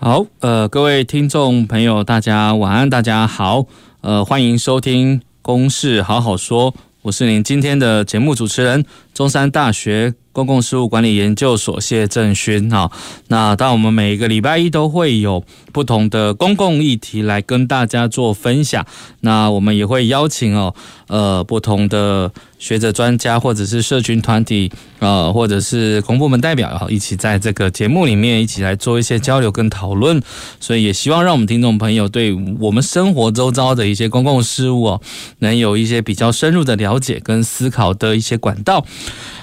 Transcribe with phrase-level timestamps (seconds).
[0.00, 3.66] 好，呃，各位听众朋友，大家晚安，大家好，
[4.00, 6.72] 呃，欢迎收听《公事好好说》，
[7.02, 8.84] 我是您今天的节目主持人，
[9.18, 12.88] 中山大学公共事务管理研究所谢政勋哈，
[13.26, 18.86] 那当我们每一个礼拜一都会有不同的公共议题来跟大家做分享。
[19.22, 20.72] 那我们也会邀请哦，
[21.08, 30.22] 呃，不同的学者、专家或者是社群团体，呃，或者是公部门代表，一起在这个节目里面一起来做一些交流跟讨论。
[30.60, 35.00] 所以也希望让我们听众朋友对我们生活周遭的一些公共事务哦，
[35.40, 38.86] 能有一些比较深入的了解跟思考的一些管道。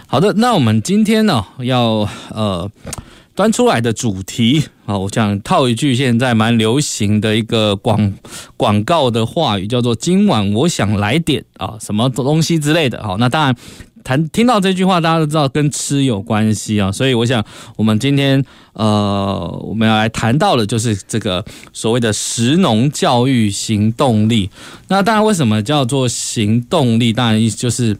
[0.08, 2.70] 好的，那我们今天呢要呃
[3.34, 8.14] 端出来的主题啊，我想套一句现在蛮流行的一个广
[8.56, 13.04] 广告的话语，叫做“今晚我想来点啊什么东西之类的”。
[13.04, 13.56] 好，那当然
[14.06, 17.44] 谈听到这句话，大家都知道跟吃有关系啊，所以我想
[17.76, 21.44] 我们今天呃我们要来谈到的就是这个
[21.74, 24.50] 所谓的食农教育行动力。
[24.88, 27.12] 那当然，为什么叫做行动力？
[27.12, 27.98] 当然意思就是。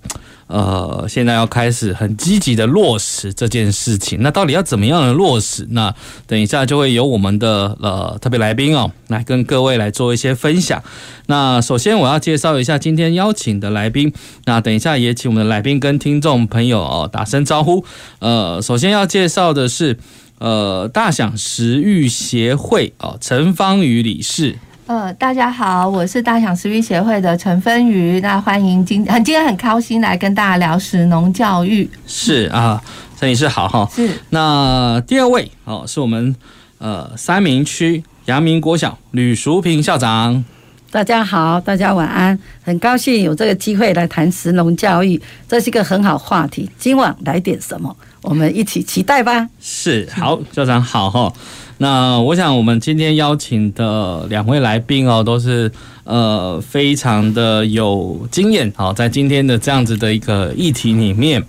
[0.48, 5.66] 呃，现在要开始很积极的落实这件事情，那到底要怎么样的落实？
[5.72, 5.94] 那
[6.28, 10.84] 等一下就会由我们的呃特别来宾哦，来跟各位来做一些分享。
[11.26, 14.14] 那首先我要介绍一下今天邀请的来宾，
[14.46, 17.84] 那等一下也请我们的来宾跟听众朋友哦打声招呼。
[18.20, 19.98] 呃，首先要介绍的是
[20.38, 24.60] 呃大享食育协会哦陈芳瑜理事。
[24.88, 28.20] 呃，大家好，我是大享食育协会的陈芬瑜。
[28.20, 31.90] 那欢迎今很今天很高兴来跟大家聊食农教育。
[32.06, 32.80] 是啊，
[33.20, 33.90] 陈女士好哈。
[33.92, 34.08] 是。
[34.30, 36.36] 那第二位哦，是我们
[36.78, 40.46] 呃三明区阳明国小吕淑萍校长。
[40.92, 42.38] 大家好，大家晚安。
[42.64, 46.70] 很高兴有这个机会来谈食农教育，这是一个很好话题。
[46.78, 47.94] 今晚来点什么？
[48.22, 49.50] 我们一起期待吧。
[49.60, 51.34] 是，好，校长好哈。
[51.78, 55.72] 那我想，我们今天邀请的两位来宾哦，都是
[56.04, 61.44] 呃非常的有经验哦，在今天的这样子的一个议题里面，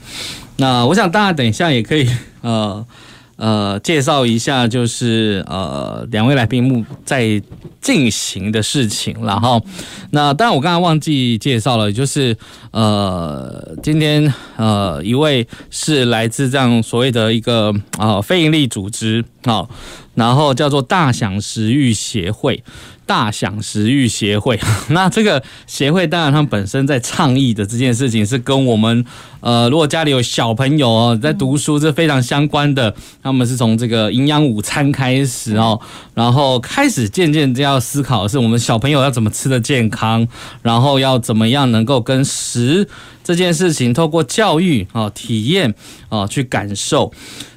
[0.56, 2.08] 那我想大家等一下也可以
[2.42, 2.84] 呃。
[3.36, 7.38] 呃，介绍一下，就是呃，两位来宾目在
[7.82, 9.62] 进行的事情，然后，
[10.10, 12.34] 那当然我刚才忘记介绍了，就是
[12.70, 19.68] 呃，今天呃，一位是来自这样所谓的一个啊、非营利组织好、
[20.16, 22.64] 然后叫做大享食欲协会。
[23.06, 24.58] 大享食欲协会，
[24.90, 29.04] 那这个协会当然，他们本身在倡议的这件事情是跟我们，
[29.38, 32.92] 呃，如果家里有小朋友哦，在读书这非常相关的。
[33.22, 35.80] 他们是从这个营养午餐开始哦，
[36.14, 40.26] 然后开始渐渐这样思考是我们小朋友要怎么吃得健康，
[40.62, 42.88] 然后要怎么样能够跟食
[43.22, 45.72] 这件事情透过教育啊、体验
[46.08, 47.12] 啊去感受。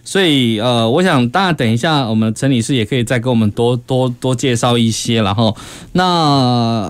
[0.10, 5.22] 所以，呃，我想，当然，等一下，我们陈女士也可以再给我们多多多介绍一些。
[5.22, 5.56] 然后，
[5.92, 6.04] 那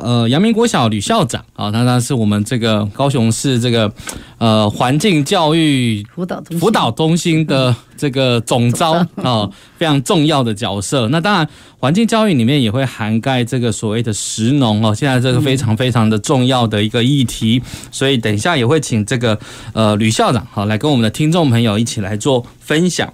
[0.01, 3.91] 呃，阳明国小吕校长啊，那他是我们这个高雄市这个
[4.37, 11.09] 呃环境教育辅导辅导中心的这个总招啊，非常重要的角色。
[11.09, 11.45] 那当然，
[11.77, 17.61] 环境教育里面也会涵盖这个所谓的食农哦，现在这个非常非常的重要的一个议题。
[17.91, 19.37] 所以，等一下也会请这个
[19.73, 23.08] 呃吕校长好来跟我们的听众朋友一起来做分享。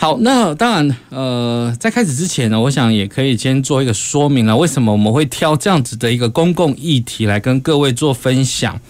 [0.00, 8.80] 好，那当然，呃，在开始之前呢，我想也可以先做一个说明了，为什么我们会挑这样子的一个公共议题来跟各位做分享。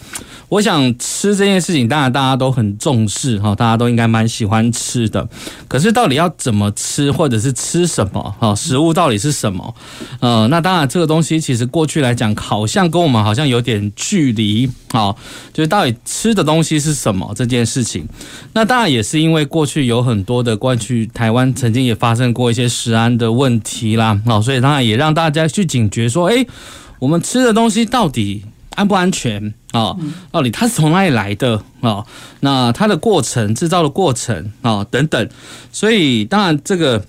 [0.48, 5.28] 我想吃这件事情，当然大家都很重视哈，大家都应该蛮喜欢吃的。
[5.68, 8.34] 可是到底要怎么吃，或者是吃什么？
[8.38, 9.74] 哈，食物到底是什么？
[10.20, 15.14] 呃，那当然这个东西其实过去来讲，好像跟我们好像有点距离啊。
[15.52, 18.08] 就是到底吃的东西是什么这件事情？
[18.54, 26.46] 那当然也是因为过去有很多的过去台湾曾经也发生过一些食安的问题啦，啊，所以当然也让大家去警觉说，诶，
[27.00, 28.44] 我们吃的东西到底
[28.78, 29.96] 安不安全啊？
[30.30, 32.04] 到底它是从哪里来的啊？
[32.40, 35.28] 那它的过程、制造的过程啊等等，
[35.72, 37.04] 所以当然这个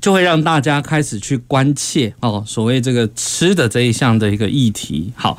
[0.00, 5.12] 就会让大家开始去关切哦，所谓这个吃的这一项的一个议题。
[5.16, 5.36] 好，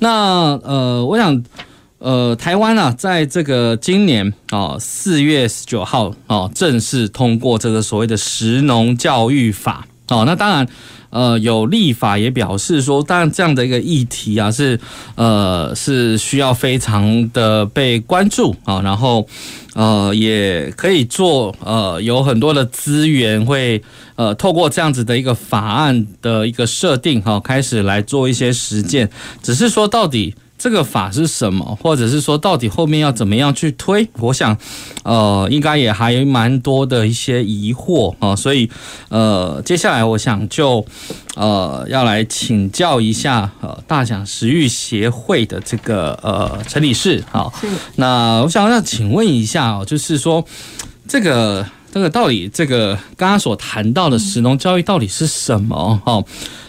[0.00, 1.42] 那呃，我想
[2.00, 9.86] 呃，台湾啊，在这个今年啊四月十九号啊正式通过这个所谓的食农教育法。
[10.08, 10.68] 哦，那当然。
[11.14, 14.80] 呃，有立法也表示说，当然这样的一个议题啊，是
[15.14, 19.24] 呃是需要非常的被关注啊，然后
[19.74, 23.80] 呃也可以做呃有很多的资源会
[24.16, 29.08] 呃透过这样子的一个法案的一个设定哈，开始来做一些实践，
[29.40, 30.34] 只是说到底。
[30.64, 34.08] 这个法是什么，或者是说到底后面要怎么样去推？
[34.18, 34.56] 我想，
[35.02, 38.70] 呃，应该也还蛮多的一些疑惑啊，所以，
[39.10, 40.82] 呃，接下来我想就，
[41.36, 47.52] 呃，要来请教一下呃大享食育协会的这个呃陈理事，好，
[47.96, 50.42] 那我想要请问一下哦，就是说
[51.06, 56.00] 这个这个到底这个刚刚所谈到的食农教育到底是什么？
[56.06, 56.24] 哈，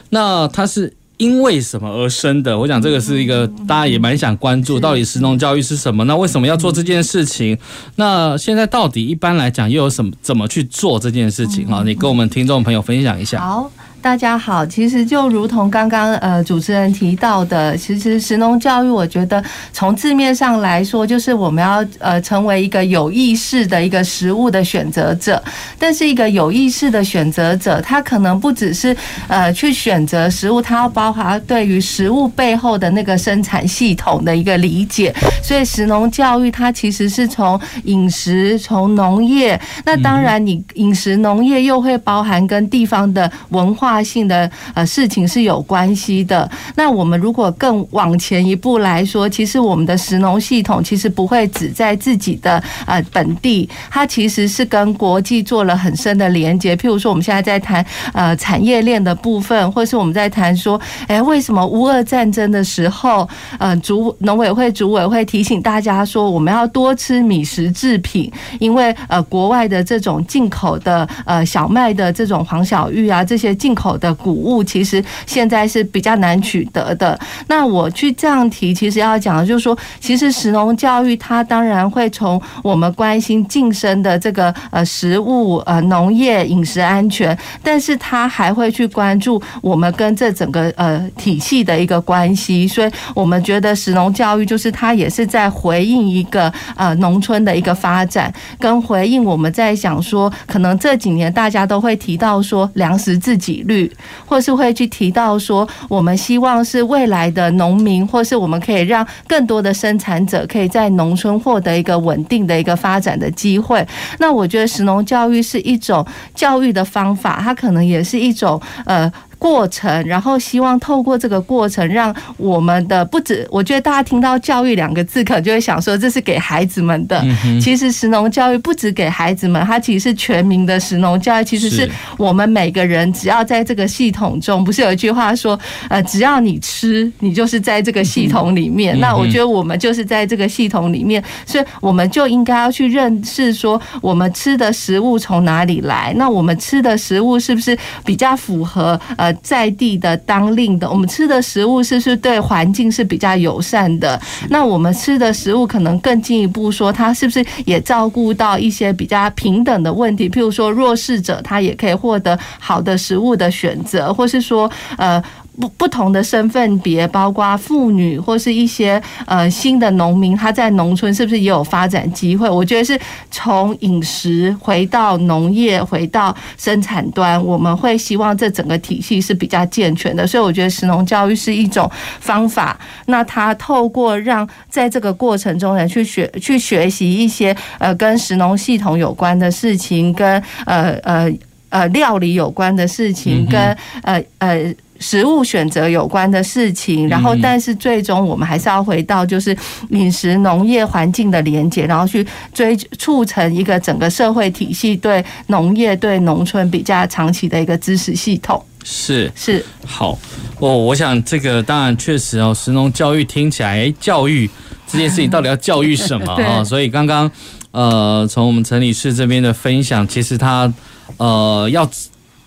[0.09, 0.97] 那它是。
[1.17, 2.57] 因为什么而生的？
[2.57, 6.03] 我想这个是一个大家也蛮想关注，到底食农教育是什么？
[6.05, 7.57] 那为什么要做这件事情？
[7.95, 11.67] 那现在到底一般来讲又有什么怎么去做这件事情？
[11.67, 13.39] 好，你跟我们听众朋友分享一下。
[13.39, 13.71] 好。
[14.05, 19.43] 大家好，其实就如同刚刚呃主持人提到的，其实食农教育，我觉得
[19.73, 25.43] 从字面上来说，就是我们要呃成为一个有意识的一个食物的选择者。
[25.79, 28.95] 但是一个有意识的选择者，他可能不只是
[29.27, 35.11] 呃去选择食物，他要包含对于食物背后的那个生产系统的一个理解。
[35.41, 43.94] 所以食农教育它其实是从饮食、从农业，那当然你饮食农业又会包含跟地方的文化。
[44.03, 46.49] 性的呃事情是有关系的。
[46.75, 56.75] 那我们如果更往前一步来说，其实我们的食农系统其实不会只在自己的呃本地，它其实是跟国际做了很深的连接。
[56.75, 63.27] 譬如说，我们现在在谈呃产业链的部分，或是我们在谈说，哎，为什么乌俄战争的时候，
[63.59, 73.95] 呃，主农委会主委会提醒大家说，我们要多吃米食制品，因为呃国外的这种进口的呃小麦的这种黄小玉啊，这些进口。
[73.95, 77.17] 的谷物其实现在是比较难取得的。
[77.47, 92.67] 那我去这样提，其实要讲的就是说，其实食农教育它当然会从我们关心晋升的这个呃食物呃农业饮食安全，但是它还会去关注我们跟这整个呃体系的一个关系。
[92.67, 103.91] 所以我们觉得食农教育就是它也是在回应一个呃农村的一个发展，跟回应我们在想说，可能这几年大家都会提到说粮食自给率。
[104.25, 113.85] 或是会去提到说，我们希望是未来的农民，或是我们可以让更多的生产者可以在农村获得一个稳定的一个发展的机会。
[114.19, 119.11] 那我觉得食农教育是一种教育的方法，它可能也是一种呃。
[119.37, 127.23] 过程，然后希望透过这个过程，让我们的不止，我觉得大家听到“教育”两个字，可能就会想说这是给孩子们的。
[127.61, 135.59] 其实食农教育不止给孩子们，它其实是全民的食农教育，其实是我们每个人只要在这个系统中，不是有一句话说，
[135.89, 138.99] 呃，只要你吃，你就是在这个系统里面。
[138.99, 146.13] 那我觉得我们就是在这个系统里面，所以我们就应该要去认识说，我们吃的食物从哪里来？
[146.15, 149.24] 那我们吃的食物是不是比较符合呃？
[149.33, 154.19] 在地的当令的，我们吃的食物是不是对环境是比较友善的？
[154.49, 160.29] 那我们吃的食物可能更进一步说，它是不是也照顾到一些比较平等的问题？
[160.29, 165.23] 譬如说弱势者，他也可以获得好的食物的选择，或是说，呃。
[165.59, 172.49] 不不同的身份别，包括妇女或是一些呃新的农民，他在农村是不是也有发展机会？
[172.49, 172.99] 我觉得是
[173.31, 180.27] 从饮食回到农业，回到生产端，我们会希望这整个体系是比较健全的。
[180.27, 181.89] 所以我觉得食农教育是一种
[182.19, 182.77] 方法。
[183.05, 191.31] 那他透过让在这个过程中呢，去学去学习一些呃跟食农系统有关的事情，跟呃呃
[191.69, 194.75] 呃料理有关的事情，跟呃呃。
[194.99, 199.55] 食物选择有关的事情，然后但是最终我们还是要回到就是
[199.89, 208.63] 饮食农业环境的连接，然后去追促成一个整个社会体系对农业对农村比较长期的一个支持系统。
[208.83, 210.17] 是是好
[210.59, 214.49] 哦，我想这个当然确实哦，食农教育听起来，教育
[214.87, 216.63] 这件事情到底要教育什么 啊？
[216.63, 217.29] 所以刚刚
[217.71, 220.73] 呃，从我们陈理事这边的分享，其实他
[221.17, 221.89] 呃要。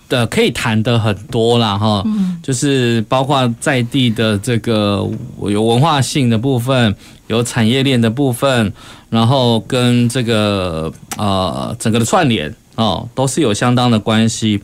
[0.08, 2.02] 的可以谈的很多啦，哈，
[2.42, 5.06] 就是包括在地的这个
[5.42, 6.94] 有文化性的部分，
[7.26, 8.72] 有产业链的部分，
[9.10, 14.62] 然后跟这个呃整个的串联哦，都是有相当的关系。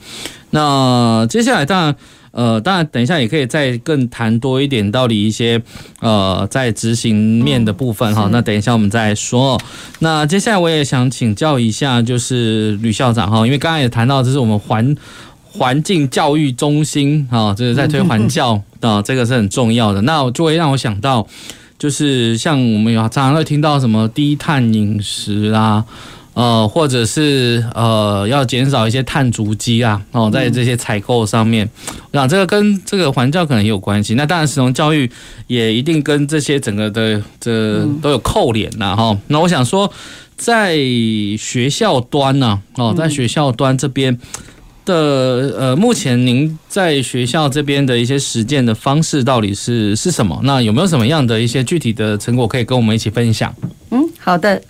[0.50, 1.96] 那接下来当然
[2.30, 5.60] 呃当然等一下也可以再更谈多一点，到底一些
[6.00, 8.28] 呃在执行面的部分哈。
[8.32, 9.60] 那等一下我们再说。
[9.98, 14.96] 那接下来我也想请教一下，就是吕校长哈，因为刚刚也谈到这是我们环。
[15.56, 20.02] 环境教育中心啊，这、就是在推环教 啊，这个是很重要的。
[20.02, 21.26] 那就会让我想到，
[21.78, 25.84] 就是像我们有常常会听到什么低碳饮食啊。
[26.34, 31.70] 呃，或者是呃，要减少一些碳足迹啊，哦，在这些采购上面，
[32.10, 34.16] 我想这个跟这个环教可能也有关系。
[34.16, 35.08] 那当然，食农教育
[35.46, 39.16] 也一定跟这些整个的这都有扣连呐，哈。
[39.28, 39.88] 那我想说，
[40.36, 40.74] 在
[41.38, 44.18] 学校端呢，哦，在学校端这边
[44.84, 50.38] 的呃，目前您在学校这边的一些实践的方式到底是是什么？
[50.44, 53.54] 那有没有什么样的一些具体的成果可以跟我们一起分享？
[53.90, 54.60] 嗯，好的。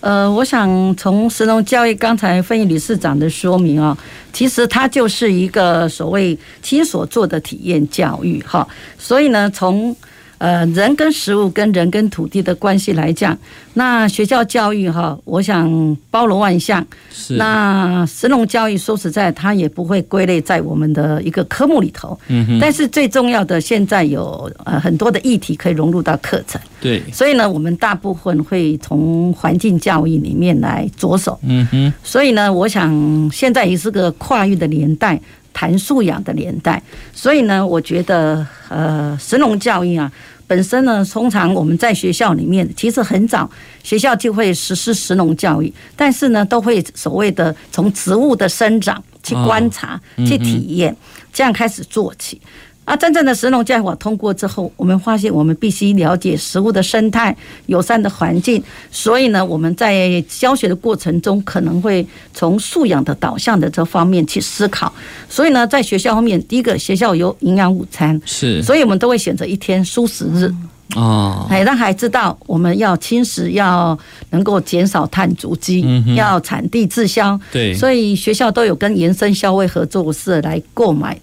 [0.00, 3.96] 呃，我想从食农教育刚才芬仪理事长的说明啊，
[4.32, 8.66] 其实它就是一个所谓亲所做的体验教育哈，
[8.98, 9.94] 所以呢，从
[10.42, 13.38] 呃，人跟食物跟人跟土地的关系来讲，
[13.74, 16.84] 那学校教育哈，我想包罗万象。
[17.12, 17.36] 是。
[17.36, 22.18] 那神农教育说实在，它也不会归类在我们的一个科目里头。
[22.26, 22.58] 嗯哼。
[22.60, 26.60] 但是最重要的，现在有呃很多的议题可以融入到课程。
[26.80, 27.00] 对。
[27.12, 31.38] 所以呢，我们大部分会从环境教育里面来着手。
[31.44, 31.92] 嗯哼。
[32.02, 32.90] 所以呢，我想
[33.32, 35.20] 现在也是个跨域的年代。
[35.54, 36.82] 谈素养的年代，
[37.12, 40.10] 所以呢，我觉得呃，神农教育啊，
[40.46, 43.50] 本身呢，通常我们在学校里面，其实很早
[43.82, 50.94] 学校就会实施食农教育，但是呢，都会所谓的从植物的生长去观察、去体验，
[51.32, 52.40] 这样开始做起。
[52.84, 57.34] 啊，真正的食农教育法通过之后，我们发现我们必须了解食物的生态、
[57.66, 64.92] 友善的环境，所以呢，我们在教学的过程中可能会从素养的导向的这方面去思考。
[65.28, 70.52] 所以呢，在学校方面，第一个学校有营养午餐，是，所以我们都会选择一天蔬食日。
[70.96, 73.96] 哦，哎，让孩子知道我们要轻食，要
[74.30, 75.86] 能够减少碳足迹，
[76.16, 81.18] 要产地滞销，对，所以学校都有跟延伸消费合作社来购买。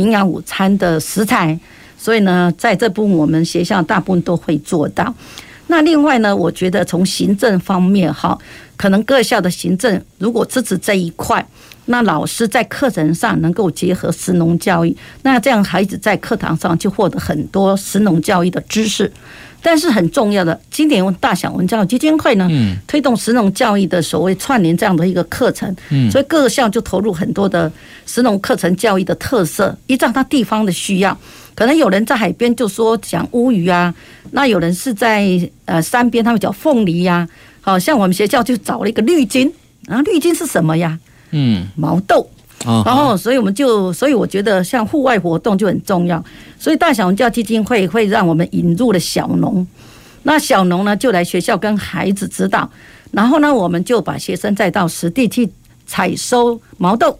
[0.00, 1.58] 营养午餐的食材，
[1.98, 5.14] 所以呢，在这部分我们学校大部分都会做到。
[5.66, 8.36] 那另外呢，我觉得从行政方面哈，
[8.76, 11.46] 可能各校的行政如果支持这一块，
[11.84, 19.12] 那老师在课程上能够结合食农教育，那这样孩子在课堂上就获得很多食农教育的知识。
[19.62, 22.48] 但是很重要的，今年大小文教育基金会呢，
[22.86, 25.74] 推动石农教育的所谓串联这样的一个课程，
[26.10, 27.70] 所以各个校就投入很多的
[28.06, 31.16] 石农课程教育的特色，依照它地方的需要，
[31.54, 33.94] 可能有人在海边就说讲乌鱼啊，
[34.30, 35.26] 那有人是在
[35.66, 37.28] 呃山边，他们讲凤梨呀，
[37.60, 39.52] 好像我们学校就找了一个绿金，
[39.86, 40.98] 然后绿金是什么呀？
[41.32, 42.28] 嗯，毛豆。
[42.64, 46.22] 然后，所以我们就，所以我觉得像户外活动就很重要。
[46.58, 49.66] 所以大小文教基金会会让我们引入了小农，
[50.24, 52.70] 那小农呢就来学校跟孩子指导，
[53.12, 55.48] 然后呢我们就把学生带到实地去
[55.86, 57.18] 采收毛豆。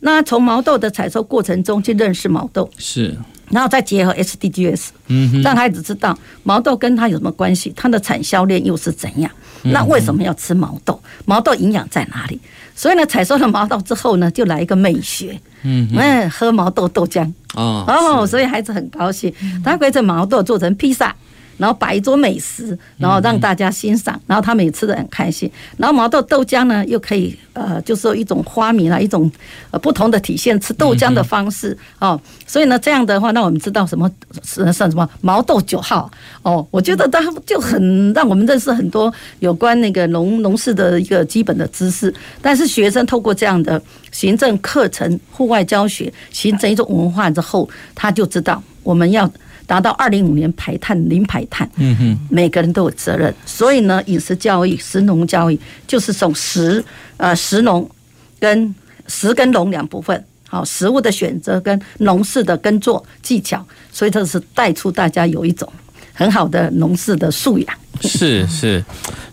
[0.00, 3.16] 那从毛豆的采收过程中去认识毛豆，是，
[3.50, 9.30] 然后再结合 SDGs，嗯，让孩子知道毛豆跟他有什么关系，它的产销链又是怎样。
[9.62, 11.00] 那为什么要吃毛豆？
[11.24, 12.40] 毛豆营养在哪里？
[12.74, 19.32] 所以呢，采收了毛豆之后呢，就来一个美学，嗯，嗯，喝毛豆豆浆，哦，哦，所以孩子很高兴，
[19.64, 21.14] 他可以这毛豆做成披萨。
[21.58, 25.50] 然后摆一桌美食，然后让大家欣赏，然后他们也吃的很开心。
[25.76, 29.30] 然后毛豆豆浆呢，又可以呃，就是说一种花名啊，一种
[29.70, 32.20] 呃不同的体现吃豆浆的方式哦。
[32.46, 34.10] 所以呢，这样的话，那我们知道什么
[34.44, 36.10] 是算什么毛豆九号
[36.42, 36.66] 哦。
[36.70, 42.12] 我觉得他就很让我们认识很多有关那个农农事的一个基本的知识。
[42.42, 43.80] 但是学生透过这样的
[44.12, 49.30] 行政课程、户外教学，形成一种文化之后，他就知道我们要。
[49.66, 53.34] 达到二零五年排碳零排碳，嗯哼，每个人都有责任。
[53.44, 55.58] 所以呢，饮食教育、食农教育
[55.88, 56.82] 就是从食
[57.16, 57.90] 呃食农
[58.38, 58.72] 跟
[59.08, 65.68] 食跟农两部分，好，食物的选择跟农事的耕作技巧，所以这是带出大家有一种
[66.14, 67.68] 很好的农事的素养。
[68.02, 68.84] 是是，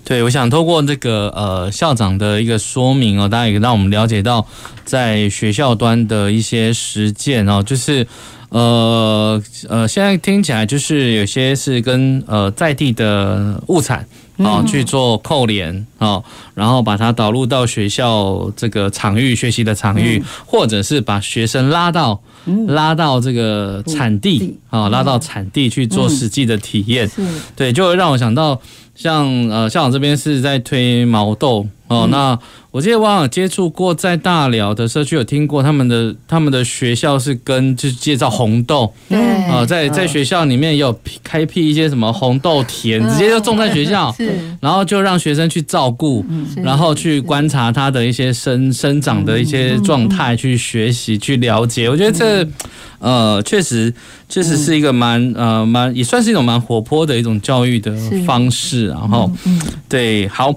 [0.04, 4.48] 对，我想透过这个呃校长的一个说明哦，大家也让我们了解到
[4.84, 8.08] 在学校端的一些实践哦，就是。
[8.54, 14.08] 呃呃，现在听起来就是有些是跟呃在地的物产
[14.38, 16.22] 啊去做扣连啊，
[16.54, 22.22] 然后把它导入到学校这个场域学习的场域，或者是把学生拉到
[22.68, 27.10] 拉到这个产地啊，拉到产地去做实际的体验。
[27.56, 28.62] 对，就会让我想到
[28.94, 31.66] 像呃校长这边是在推毛豆。
[31.94, 32.08] 哦。
[32.10, 32.38] 那
[32.72, 39.20] 我记得我有接触过，在大寮的社区有听过他们的他们的学校是跟就是介绍红豆，对。
[39.44, 46.26] 啊，在在学校里面也有开辟一些什么红豆田，直接就种在学校，是，然后就让学生去照顾，
[46.64, 51.88] 然后去观察它的一些生生长的一些状态，去学习去了解。
[51.88, 52.48] 我觉得这
[52.98, 53.94] 呃确实
[54.28, 57.94] 确实是一个蛮呃蛮也算是一种蛮活泼的一种教育的
[58.26, 59.30] 方式，然后
[59.88, 60.52] 对好。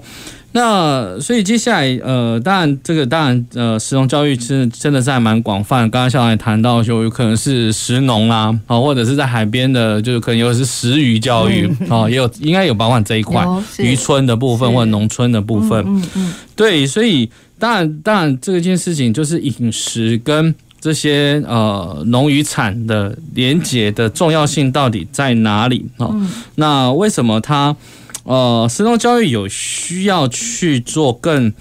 [0.53, 5.81] 那所以接下来，呃，当然这个当然，呃，食农教育真真的是还蛮广泛。
[5.89, 13.45] 刚刚校长也谈到，就有可能是食农啦，啊，或者是在海边的，就是可能有是食鱼教育，啊，也有应该有包含这一块
[13.77, 15.83] 渔村的部分或者农村的部分。
[15.85, 26.09] 嗯嗯，对，所以当然当然这件事情就是饮食跟这些呃农渔产的连结的重要性到底在哪里啊？
[26.55, 27.75] 那为什么它？
[28.27, 31.53] 呃，食农教育有需要去做更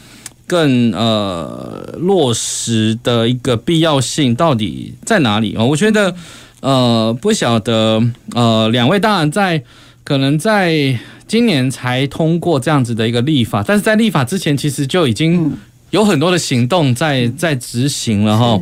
[0.49, 5.63] 更呃落实的一个必要性，到底在哪里啊？
[5.63, 6.13] 我觉得
[6.61, 8.03] 呃不晓得
[8.35, 9.63] 呃两位当然在
[10.03, 15.53] 可能在今年才通过这样子的一个立法，但是在立法之前其实就已经
[15.91, 18.61] 有很多的行动在在执行了哈。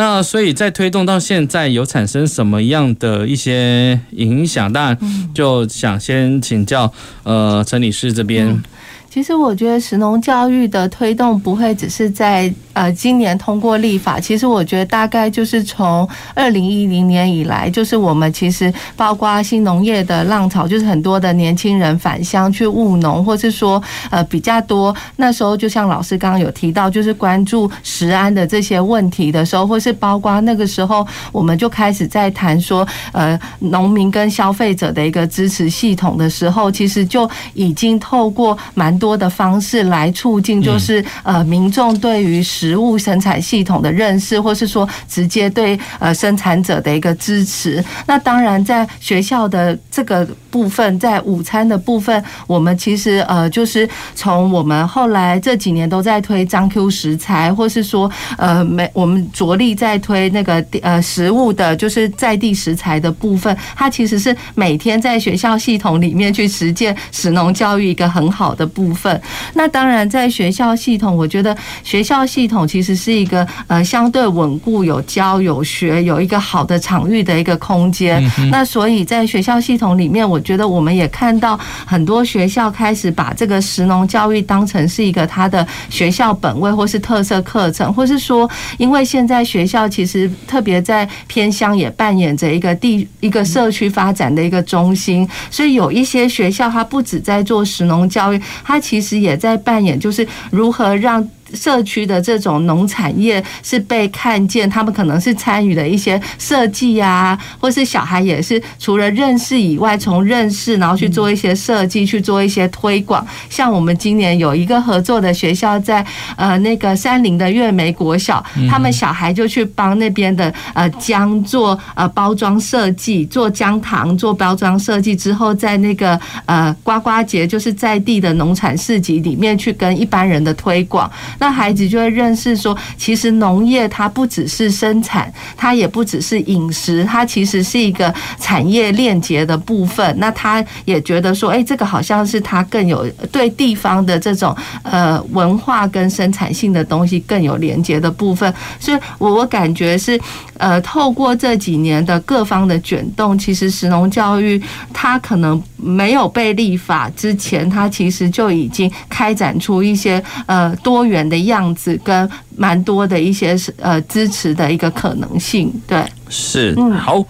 [0.00, 4.72] 那所以，在推动到现在，有产生什么样的一些影响？
[4.72, 4.98] 当然，
[5.34, 6.90] 就想先请教
[7.22, 8.62] 呃陈女士这边。
[9.10, 38.96] 其实我觉得石农教育的推动不会只是在呃今年通过立法，其实我觉得大概就是从二零一零年以来，就是我们其实包括新农业的浪潮，就是很多的年轻人返乡去务农，或是说呃比较多那时候就像老师刚刚有提到，就是关注食安的这些问题的时候，或是包括那个时候我们就开始在谈说呃农民跟消费者的一个支持系统的时候，其实就已经透过蛮。
[39.00, 47.84] 多的方式来促进，就是呃民众对于食食物生产系统的认识，或是说直接对呃生产者的一个支持。
[48.06, 58.08] 那当然，在学校的这个部分，在午餐的部分，我们其实呃就是从我们后来这几年都在推张 Q 食材，或是说
[58.38, 68.64] 呃每我们着力在推那个呃食物的，就是在地食材的部分，它其实是每天在学校系统里面去实践食农教育一个很好的。
[68.64, 69.20] 部分，
[69.54, 78.20] 那当然在学校系统，我觉得学校系统其实是一个呃相对稳固、有教有学、有一个好的场域的一个空间。
[78.50, 101.26] 那所以在学校系统里面，我觉得我们也看到很多学校开始把这个食农教育当成是一个它的学校本位或是特色课程，或是说，因为现在学校其实特别在偏乡也扮演着一个地一个社区发展的一个中心，所以有一些学校它不止在做食农教育，它其实也在扮演，就是如何让。
[101.54, 113.26] 社区的这种农产业是被看见，他们可能是参与了一些设计啊，或是小孩也是除了认识以外，从认识然后去做一些设计，去做一些推广。
[113.48, 116.04] 像我们今年有一个合作的学校在
[116.36, 131.10] 呃那个山林的月梅国小，他们小孩就去帮那边的呃姜做呃包装设计，做姜糖做包装设计之后，在那个呃呱呱节就是在地的农产市集里面去跟一般人的推广。
[131.40, 140.14] 那孩子就会认识说，其实农业它不只是生产，它也不只是饮食，它其实是一个产业链接的部分。
[140.18, 148.52] 那他也觉得说，哎，这个好像是他更有对地方的这种呃文化跟生产性的东西更有连接的部分。
[148.78, 150.20] 所以我我感觉是，
[150.58, 167.24] 呃，透过这几年的各方的卷动，其实食农教育它可能没有被立法之前，它其实就已经开展出一些呃多元的样子跟蛮多的一些呃支持的一个可能性，对，是，好，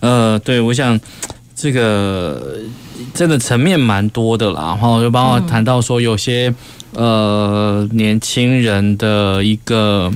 [0.00, 0.98] 呃，对，我想
[1.54, 2.56] 这个
[3.12, 6.52] 真的层面蛮多的啦，然后就帮我谈到说有些
[6.94, 10.10] 呃年轻人的一个。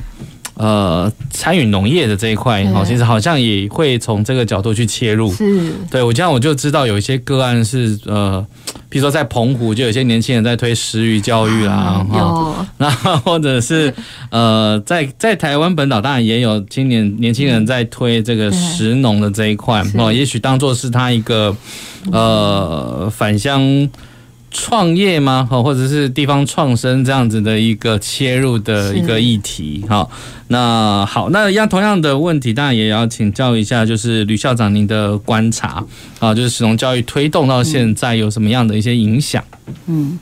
[0.57, 5.31] 呃，参与农业的这一块，哈，其实好像也会从这个角度去切入。
[5.31, 8.43] 是，对我这样我就知道有一些个案是呃，
[8.89, 13.93] 比如说在澎湖就有些年轻人在推食育教育啦，哈，那或者是
[14.31, 21.55] 呃，在在台湾本岛当然也有青年年轻人在推这个食农的这一块，哦，也许当做是他一个
[22.11, 23.87] 呃返乡。
[24.49, 25.47] 创业吗？
[25.49, 29.83] 哈，或者是地方创生这样子的一个切入的一个议题。
[29.87, 30.07] 哈，
[30.47, 35.83] 那好，那一样同样的问题，当然也要请教一下，就是吕校长您的观察
[36.19, 39.43] 啊，就是食农教育推动到现在有什么样的一些影响？
[39.87, 40.17] 嗯，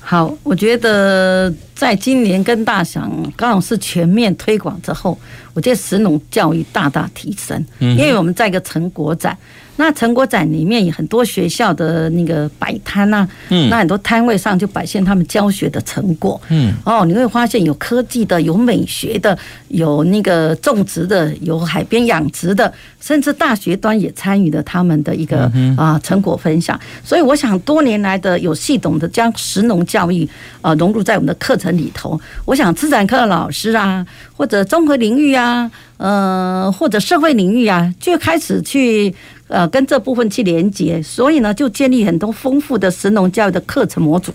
[0.00, 5.18] 好，我觉得在今年跟大想刚好是全面推广之后，
[5.52, 9.36] 我觉得石农教育大大提升，因为我们在一个成果展。
[9.80, 19.36] 那成果展里面有很多学校的那个摆摊呐，嗯，那很多摊位上就摆现他们教学的成果，嗯，哦，你会发现有科技的，有美学的，
[19.68, 26.78] 有那个种植的，有海边养殖的，甚至大学端也参与了他们的一个啊成果分享。
[27.02, 30.28] 所以我想多年来的有系统的将食农教育
[30.60, 39.14] 啊融入在我们的课程里头，我想自然课的老师啊，或者综合领域啊，呃，或者社会领域啊，就开始去。
[39.50, 44.32] 呃，跟这部分去连接，所以呢，就建立很多丰富的神农教育的课程模组。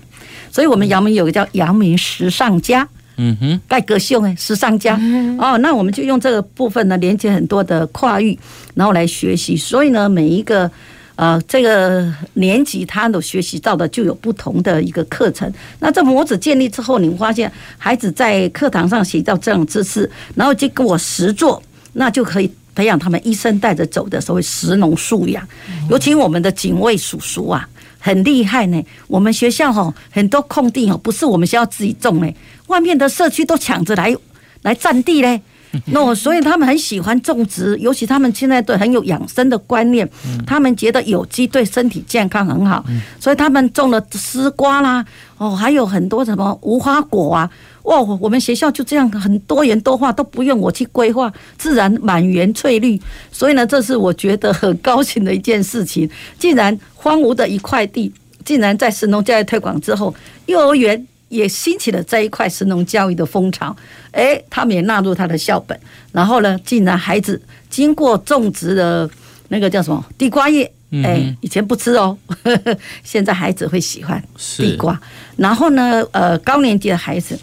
[0.51, 4.99] 所以我们阳明有个叫阳明时尚家，嗯哼，盖格秀哎，时尚家
[5.39, 8.37] 哦，那我们就用这个部分呢，连接很多的跨域，
[8.73, 9.55] 然后来学习。
[9.55, 10.69] 所以呢，每一个
[11.15, 15.49] 呃这个年级他都学习到的就有不同的一个课程。
[15.79, 22.51] 那这模子建立之后，你会发现孩子在课堂上学到这种知识，然后就跟我实做，那就可以。
[22.75, 25.47] 培养他们一生带着走的所谓食农素养，
[25.89, 28.83] 尤其我们的警卫叔叔啊，很厉害呢。
[29.07, 32.35] 我们学校哈很多空地哦，不是我们学校自己种嘞，
[32.67, 34.15] 外面的社区都抢着来
[34.61, 35.41] 来占地嘞。
[35.87, 40.09] 那所以他们很喜欢种植，尤其他们现在对很有养生的观念，
[40.47, 42.85] 他们觉得有机对身体健康很好，
[43.19, 45.03] 所以他们种了丝瓜啦，
[45.37, 47.49] 哦，还有很多什么无花果啊。
[47.85, 52.99] 哇，我们学校就这样很多元多化，都不用我去规划，自然满园翠绿。
[53.31, 56.09] 所以呢，这是我觉得很高兴的一件事情。
[56.39, 58.11] 竟然荒芜的一块地，
[58.43, 60.13] 竟然在神农教育推广之后，
[60.47, 63.75] 幼儿园也兴起了这一块神农教育的风潮。
[64.11, 65.79] 哎，他们也纳入他的校本。
[66.11, 69.07] 然后呢，竟然孩子经过种植的
[69.49, 70.71] 那个叫什么地瓜叶，
[71.03, 72.17] 哎，以前不吃哦，
[73.03, 74.19] 现在孩子会喜欢
[74.57, 74.99] 地瓜。
[75.37, 77.37] 然后呢，呃，高年级的孩子。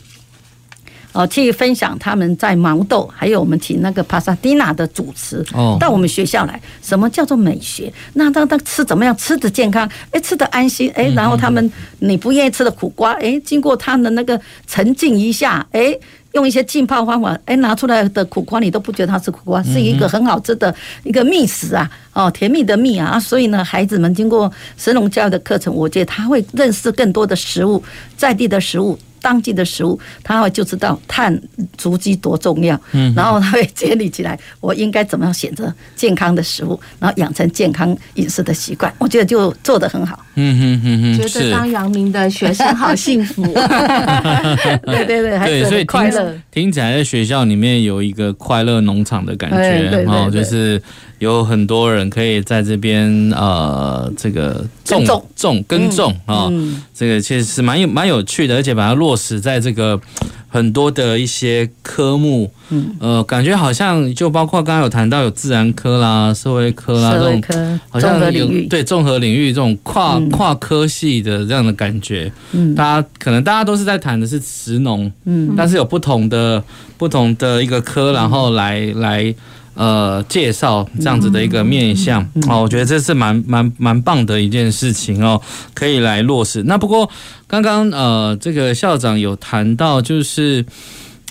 [1.13, 5.45] 哦，去分享他们在毛豆，还有我们请那个帕萨蒂娜的主持
[5.79, 6.61] 到我们学校来。
[6.83, 7.93] 什么叫做美学？
[8.15, 9.17] 那他他吃怎么样？
[9.17, 15.95] 吃的健康，哎，吃的安心，哎，然后他们你不愿意吃的苦瓜，哎，经过他的那个沉浸一下，哎，
[16.33, 23.21] 用一些浸泡方法，哎，拿出来的苦瓜你都不觉得它是苦瓜，是一个很好吃的一个蜜食啊，哦，甜蜜的蜜啊。
[23.21, 27.83] 所以呢，孩子们经过神农教育的课程，我觉得他会认识更多的食物，
[28.17, 28.99] 在地的食物。
[29.23, 31.41] 当季的食物，他会就知道碳
[31.79, 38.93] 足迹多重要，嗯，然后他会建立起来，我应该怎么样选择健康的食物，然后养成健康饮食的习惯。
[38.99, 50.83] 我觉得就做得很好，嗯嗯嗯嗯，觉得当阳明的学生好幸福，对 对对，对，所以快乐听起来在学校里面有一个快乐农场的感觉，哦，就是。
[51.23, 55.05] 有很多人可以在这边呃，这个种。
[55.37, 56.51] 种，耕种啊，
[56.93, 60.01] 这个其实是蛮有蛮有趣的，而且把它落实在这个
[60.49, 76.63] 很多的一些科目，嗯，呃，感觉好像就包括刚刚有谈到有自然科啦、社会科啦这种，好像有对综合领域这种跨跨科系的这样的感觉，嗯，大家可能大家都是在谈的是食农，嗯，但是有不同的
[76.97, 79.33] 不同的一个科，然后来来。
[79.75, 85.41] 呃，介绍这样子的一个面向哦，我觉得这是蛮蛮蛮棒的一件事情哦，
[85.73, 86.63] 可以来落实。
[86.65, 87.09] 那不过
[87.47, 90.65] 刚刚呃，这个校长有谈到，就是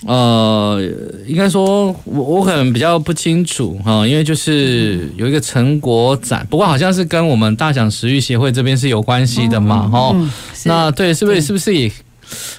[0.06, 0.82] 呃，
[1.28, 10.16] 应该说我我可能比较不清楚哈，因为就是有一个成果展，不过好像是跟我们大奖食育协会这边是有关系的嘛，哈。
[10.64, 11.90] 那对，是不是是不是也？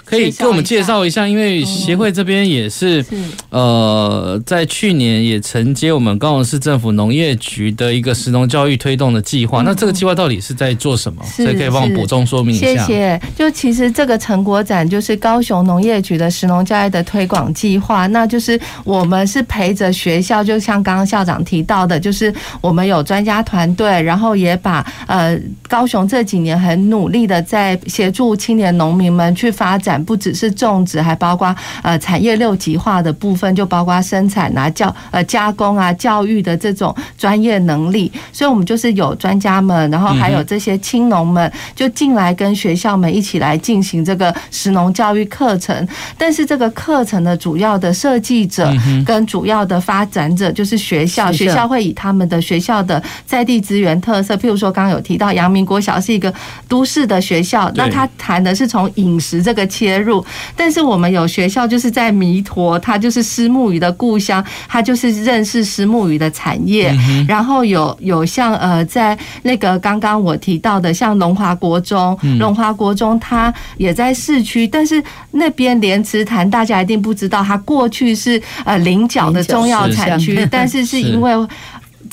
[0.05, 3.03] 可以给我们介绍一下，因为协会这边也是，
[3.49, 9.61] 呃，在去年也承接我们高雄市政府农业局的一个食农教育推动的计划。
[9.63, 11.23] 那这个计划到底是在做什么？
[11.25, 12.85] 所以可以帮我补充说明一下。
[12.85, 13.21] 谢谢。
[13.35, 18.07] 就其实这个成果展就是高雄农业局的食农教育的推广计划。
[18.07, 30.03] 那就是我们是陪着学校，就像刚刚校长提到的，就是我们有专家团队，然后也把呃高雄这几年很努力的在协助青年农民们去发展。
[30.03, 38.11] 不只是种植，还包括呃产业六级化的部分，就包括生产啊、教呃加工啊、教育的这种专业能力。
[38.33, 45.87] 所以，我们就是有专家们，然后还有这些青农们，就进来跟学校们一起来进行这个食农教育课程。
[46.17, 48.69] 但是，这个课程的主要的设计者
[49.05, 56.33] 跟主要的发展者就是学校，学校会以他们的学校的在地资源特色，譬如说刚刚有提到阳明国小是一个
[56.67, 60.25] 都市的学校，那他谈的是从饮食这这个切入。
[60.55, 66.91] 但是我们有学校就是在弥陀，它就是虱目鱼的故乡，它就是认识虱目鱼的产业。
[67.27, 81.31] 然后有有像呃，在那个刚刚我提到的，像龙华国中，龙华国中它也在市区，但是那边莲池潭大家一定不知道，它过去是呃菱角的重要产区，但是是因为。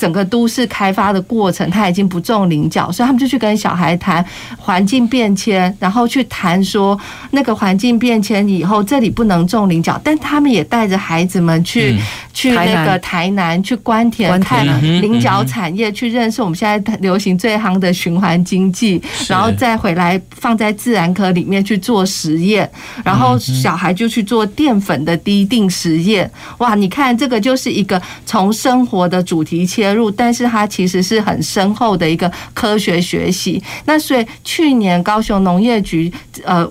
[0.01, 4.25] 整个都市开发的过程，他已经不种菱角，所以他们就去跟小孩谈
[4.57, 11.99] 环境变迁，然后去谈说那个环境变迁以后，这里不能种菱角，但他们也带着孩子们去、嗯、
[12.33, 14.65] 去那个台南去关田看
[15.03, 22.67] 菱角产业，去认识我们现在流行最夯的循环经济，然后再回来放在自然科里面去做实验，
[23.05, 26.27] 然后小孩就去做淀粉的滴定实验。
[26.57, 33.61] 哇，你看这个就是一个从生活的主题切但是它其实是很深厚的一个科学学习。
[33.85, 36.11] 那所以去年高雄农业局
[36.43, 36.69] 呃。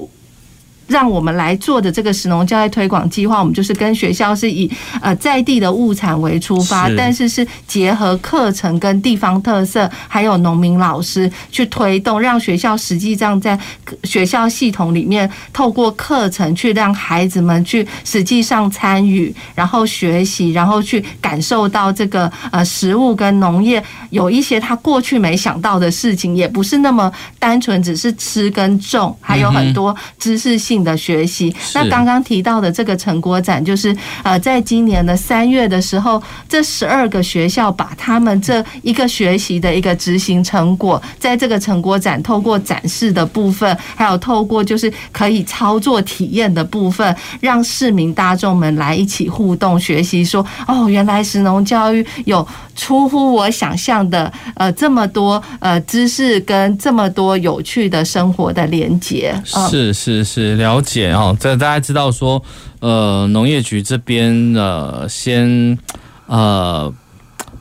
[0.91, 4.69] 让我们来做的这个食农教育推广计划，我们就是跟学校是以
[5.01, 13.57] 呃在地的物产为出发，但是是结合课程跟地方特色，还有农民老师去推动，让学校实际上在
[14.03, 30.80] 学校系统里面透过课程去让孩子们去实际上参与，然后学习，然后去感受到这个呃食物跟农业有一些他过去没想到的事情，也不是那么单纯只是吃跟种，还有很多知识性。
[30.83, 59.35] 的学习，那刚刚提到的这个成果展，就是呃，在今年的三月的时候，这十二个学校把他们这一个学习的一个执行成果，在这个成果展透过展示的部分，还有透过就是可以操作体验的部分，让市民大众们来一起互动学习，说哦，原来石农教育有出乎我想象的呃这么多呃知识跟这么多有趣的生活的连结。
[59.45, 62.43] 是是是，了解哦，这大家知道说，
[62.81, 65.79] 呃，农业局这边呃，先
[66.27, 66.93] 呃，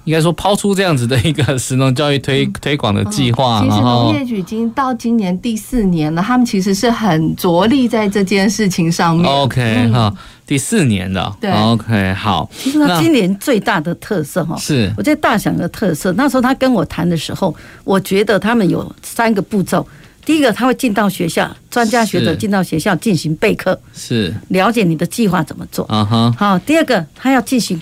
[0.04, 3.62] 应该说抛出这样子的一个 食农教育推推广的计划。
[3.62, 9.26] 其实农业局已经到今年第四年了，他们其实是很着力在这件事情上面。
[9.32, 10.14] OK 哈，
[10.46, 11.32] 第四年的。
[11.40, 12.50] 对，OK 好。
[12.58, 16.12] 其实他今年最大的特色哈，是我觉得大想的特色。
[16.14, 19.88] 那时候他跟我谈的时候，我觉得他们有三个步骤。
[20.26, 25.86] 第一个，他会进到学校，专家学者进到学校进行备课，是了解你的计划怎么做。
[25.86, 26.34] 啊哈。
[26.38, 27.82] 好，第二个，他要进行，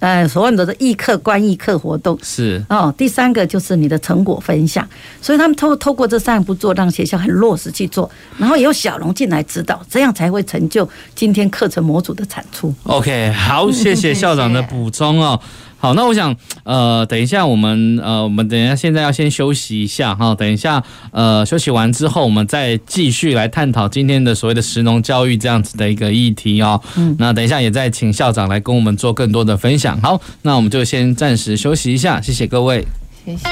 [0.00, 2.18] 呃，所谓的议课、观议课活动。
[2.22, 2.64] 是。
[2.68, 4.86] 哦，第三个就是你的成果分享。
[5.22, 12.74] 所以他们透透过这三个步骤，让学校很落实去做，然后有小龙进来指导，这样才会成就今天课程模组的产出。
[12.82, 15.40] OK，好，谢谢校长的补充哦。
[15.84, 26.80] 好，那我想，呃，等一下我们，呃，我们等一下现在要先休息一下哈，等一下，呃，休息完之后，我们再继续来探讨今天的所谓的食农教育这样子的一个议题哦。
[26.96, 30.00] 嗯，那等一下也再请校长来跟我们做更多的分享。
[30.00, 32.82] 好，那我们就先暂时休息一下，谢谢各位，
[33.26, 33.44] 谢谢。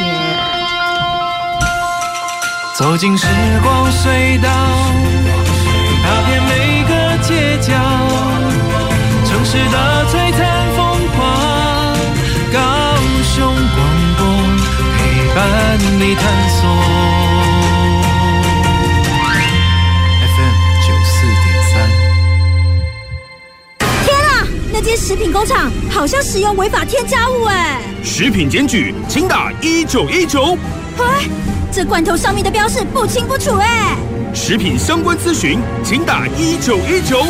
[2.78, 3.26] 走进时
[3.62, 4.48] 光隧道，
[6.02, 7.74] 踏遍每个街角，
[9.26, 10.21] 城市的璀
[15.98, 16.68] 你探索。
[20.20, 20.54] FM
[20.86, 21.72] 九四点三。
[24.04, 27.80] 天啊，那间食品工厂好像使用违法添加物哎！
[28.02, 30.56] 食品检举，请打一九一九。
[30.98, 31.28] 哎，
[31.70, 33.96] 这罐头上面的标示不清不楚哎！
[34.34, 37.22] 食品相关咨询，请打一九一九。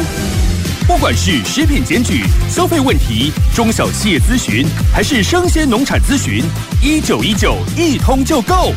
[0.92, 6.44] 不管是食品检举、消费问题、中小企业咨询，还是生鲜农产咨询，
[6.82, 8.74] 一九一九一通就够。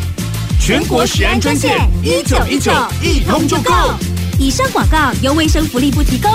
[0.58, 3.74] 全国食安专线一九一九一通就够。
[4.40, 6.32] 以上广告由卫生福利部提供。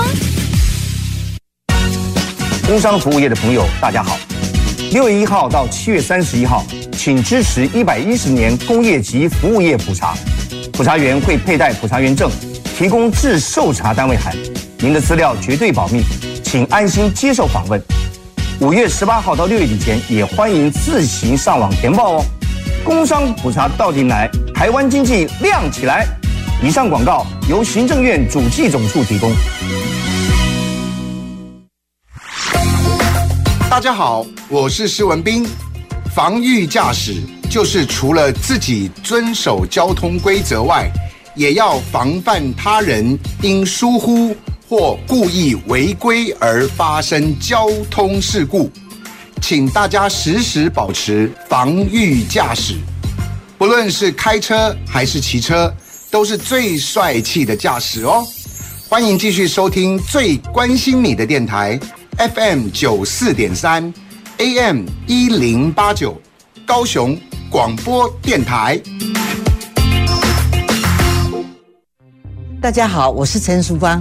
[2.66, 4.18] 工商服务业的朋友，大家好。
[4.92, 6.62] 六月一号到七月三十一号，
[6.92, 10.14] 请支持一百一十年工业及服务业普查。
[10.74, 12.30] 普查员会佩戴普查员证，
[12.76, 14.36] 提供至受查单位函。
[14.82, 16.02] 您的资料绝对保密，
[16.42, 17.78] 请安心接受访问。
[18.62, 22.24] 五月十八号到六月底前，也欢迎自行上网填报哦。
[22.82, 26.06] 工商普查到底来，台湾经济亮起来。
[26.62, 29.30] 以上广告由行政院主计总处提供。
[33.68, 35.46] 大家好，我是施文彬。
[36.14, 37.16] 防御驾驶
[37.50, 40.90] 就是除了自己遵守交通规则外，
[41.34, 44.34] 也要防范他人因疏忽。
[44.70, 48.70] 或故意违规而发生交通事故，
[49.42, 52.76] 请大家时时保持防御驾驶。
[53.58, 55.74] 不论是开车还是骑车，
[56.08, 58.24] 都是最帅气的驾驶哦。
[58.88, 61.76] 欢迎继续收听最关心你的电台
[62.32, 63.92] FM 九四点三
[64.36, 66.16] AM 一零八九
[66.64, 67.18] 高雄
[67.50, 68.80] 广播电台。
[72.62, 74.00] 大家好，我是陈淑芳，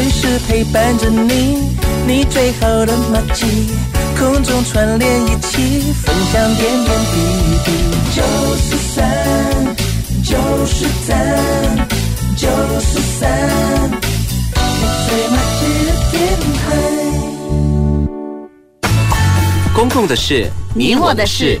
[0.00, 1.74] 随时陪伴着你，
[2.06, 3.44] 你最好的默契。
[4.16, 7.16] 空中串联一起，分享点点滴
[7.64, 7.72] 滴。
[8.14, 8.22] 九
[8.62, 9.02] 十三，
[10.22, 11.10] 九十三，
[12.36, 12.46] 九
[12.78, 13.28] 十三，
[14.54, 16.16] 你最默契的电
[16.54, 16.62] 台。
[19.74, 21.60] 公共的事，你我的事。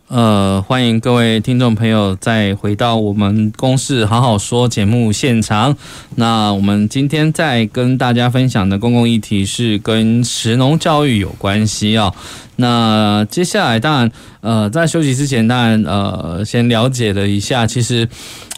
[0.11, 5.77] 呃，欢迎各位听众朋友再回到我们《公事好好说》节目现场。
[6.15, 12.13] 那我们今天再跟大家分享的公共议题是跟食农教育有关系啊。
[12.57, 18.07] 那接下来，当然，呃，在休息之前，当然，呃，先了解了一下，其实，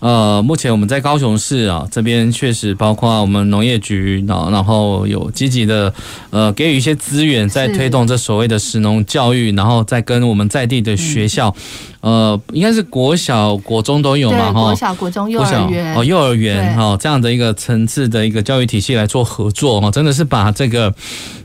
[0.02, 5.94] 呃，目前我们在高雄市啊这边，确实包括我们农业局，然然后有积极的，
[6.32, 11.43] 呃，给予一些资源，在推动这所谓的食农教育，然后再跟我们在地的学校，
[12.02, 20.94] 呃，应该是国小、国中都有嘛，哈，国小、国中、幼儿园，哦，幼儿园，哈，这样的一个层次的一个教育体系来做合作，哈，真的是把这个。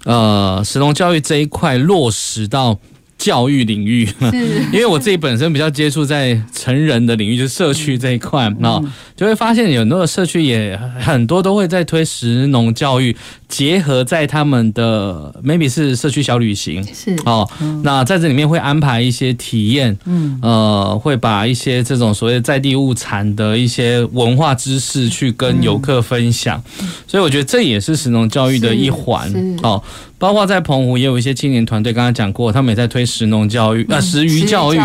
[0.04, 2.78] 呃，石龙教育这一块落实到
[3.18, 4.08] 教育领域，
[4.72, 8.80] 因为我自己本身比较接触在成人的领域，就是社区这一块，那
[9.16, 13.14] 就会发现有很多的社区也很多都会在推食农教育。
[13.48, 16.84] 结合在他们的 maybe 是社区小旅行。
[16.92, 17.16] 是。
[17.24, 17.48] 哦，
[17.82, 20.38] 那在这里面会安排一些体验，嗯。
[20.42, 26.62] 呃，会把一些这种所谓在地物产的一些文化知识去跟游客分享，
[27.06, 29.32] 所以我觉得这也是食农教育的一环。
[29.62, 29.82] 哦。
[30.18, 34.78] 包括在澎湖也有一些青年团队，刚刚讲过，他们也在推食农教育啊食鱼教育，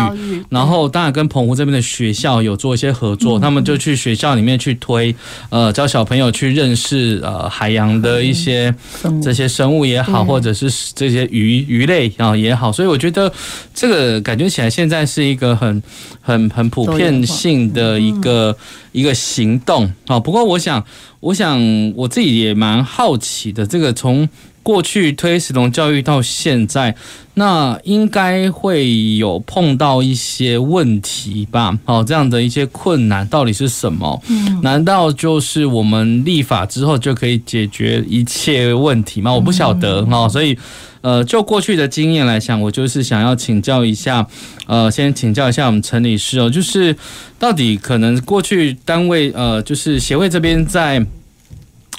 [0.48, 5.12] 然后当然跟澎湖这边的学校有做一些合作，他们就去学校里面去推，
[5.50, 8.44] 呃，教小朋友去认识呃海洋的一些。
[8.44, 8.74] 些
[9.22, 13.32] 这些生物也好，或者是这些鱼鱼类啊也好，所以我觉得
[13.74, 15.82] 这个感觉起来现在是一个很
[16.20, 18.54] 很很普遍性的一个
[18.92, 20.20] 一个行动啊。
[20.20, 20.84] 不过我想，
[21.20, 21.58] 我想
[21.96, 24.28] 我自己也蛮好奇的，这个从。
[24.64, 26.96] 过去推石龙教育到现在，
[27.34, 31.78] 那应该会有碰到一些问题吧？
[31.84, 34.20] 好，这样的一些困难到底是什么？
[34.28, 39.34] 嗯，难道就是我们立法之后就可以解决一切问题吗？
[39.34, 40.26] 我不晓得哈。
[40.26, 40.56] 所以，
[41.02, 44.26] 呃，就过去的经验来讲，我就是想要请教一下，
[44.66, 46.96] 呃，先请教一下我们陈理事哦，就是
[47.38, 51.04] 到底可能过去单位，呃，就是协会这边在。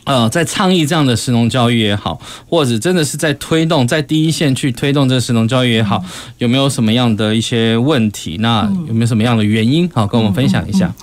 [0.06, 6.04] 呃，在倡议这样的实农教育也好，或者真的是在推动，在第一线去推动这个食农教育也好，
[6.38, 8.38] 有没有什么样的一些问题？
[8.40, 9.90] 那有没有什么样的原因？
[9.94, 10.94] 好，跟我们分享一下。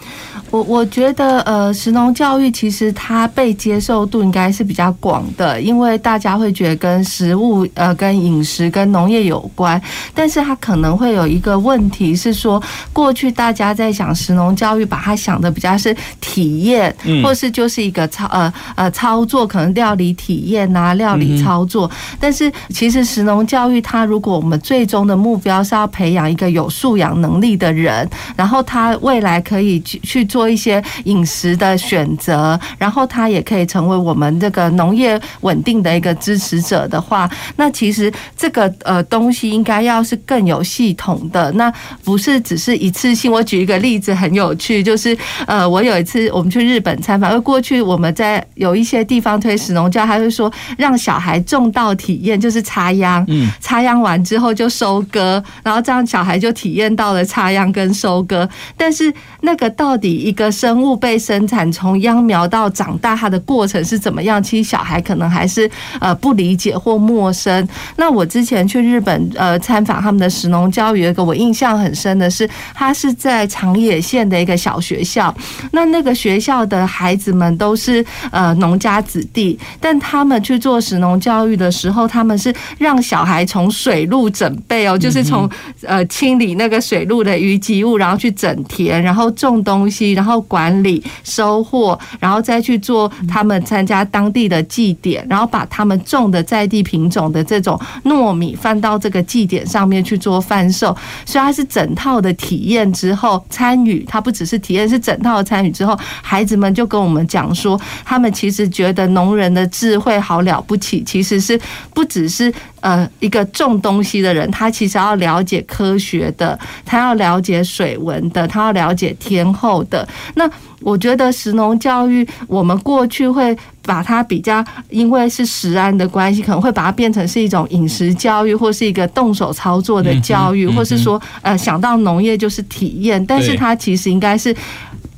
[0.53, 9.81] 我我觉得，呃，食农教育其实它被接受度应该是比较广的，因为大家会觉得跟食物、呃，跟饮食、跟农业有关。
[10.12, 12.62] 但是它可能会有一个问题是说，
[12.93, 21.91] 过去大家在想食农教育，把它想的比较是体验，或是就是一个操呃呃操作，可能料理体验啊，料理操作。
[22.21, 30.42] 但是其实食农教育，它如果我们最终的目标是要培养一个有素养能力的人，然后他未来可以去去做。
[30.43, 43.31] 做一些饮食的选择，然后他也可以成为我们这个农业稳定的一个支持者的话，那其实这个呃东西应该要是更有系统的，那不是只是一次性。
[43.31, 58.49] 我举一个例子很有趣，就是呃，我有一次我们去日本参访，因为过去我们在有一些地方推食农教，还会说让小孩种稻体验，就是插秧，嗯，插秧完之后就收割，然后这样小孩就体验到了插秧跟收割。
[58.77, 64.42] 但是那个到底一一个生物被生产从秧苗到长大，它的过程是怎么样？
[64.42, 67.68] 其实小孩可能还是呃不理解或陌生。
[67.97, 75.35] 那我之前去日本呃参访他们的食农教育，一个我印象很深的是，他是在长野县的一个小学校。
[75.73, 85.46] 那那个学校的孩子们都是呃农家子弟，但他们去做食农教育的时候，他们是让小孩从水路整备哦，就是从
[85.83, 100.96] 呃清理那个水路的淤积物，然后去整田，然后种东西，然后然后管理收获，然后再去做他们参加当地的祭典，然后把他们种的在地品种的这种糯米放到这个祭典上面去做贩售，
[101.27, 111.60] 所以它是整套的体验之后参与，它不只是体验，是整套参与之后，孩子们就跟我们讲说，他们其实觉得农人的智慧好了不起，其实是
[111.92, 120.06] 不只是呃一个种东西的人，他其实要了解科学的，他要了解水文的，他要了解天候的。
[120.35, 120.50] 那
[120.81, 134.54] 我觉得食农教育，我们过去会把它比较，因为是食安的关系，可能会把它变成是一种饮食教育，或是一个动手操作的教育，或是说呃想到农业就是体验，但是它其实应该是。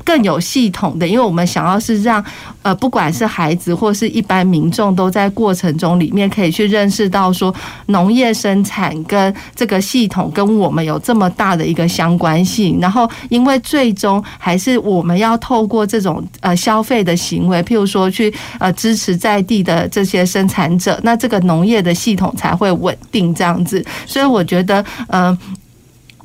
[0.05, 2.25] 更有系统的，因为我们想要是让
[2.63, 7.55] 呃，不管是孩子或是一般民众，都在过程中里面可以去认识到说，
[7.87, 12.79] 农业生产跟这个系统跟我们有这么大的一个相关性。
[12.81, 23.85] 然后，因为最终还是我们要透过这种呃消费的行为，譬如说去呃支持在地的这些生产者，那这个农业的系统才会稳定这样子。
[24.07, 25.39] 所以我觉得，嗯、呃。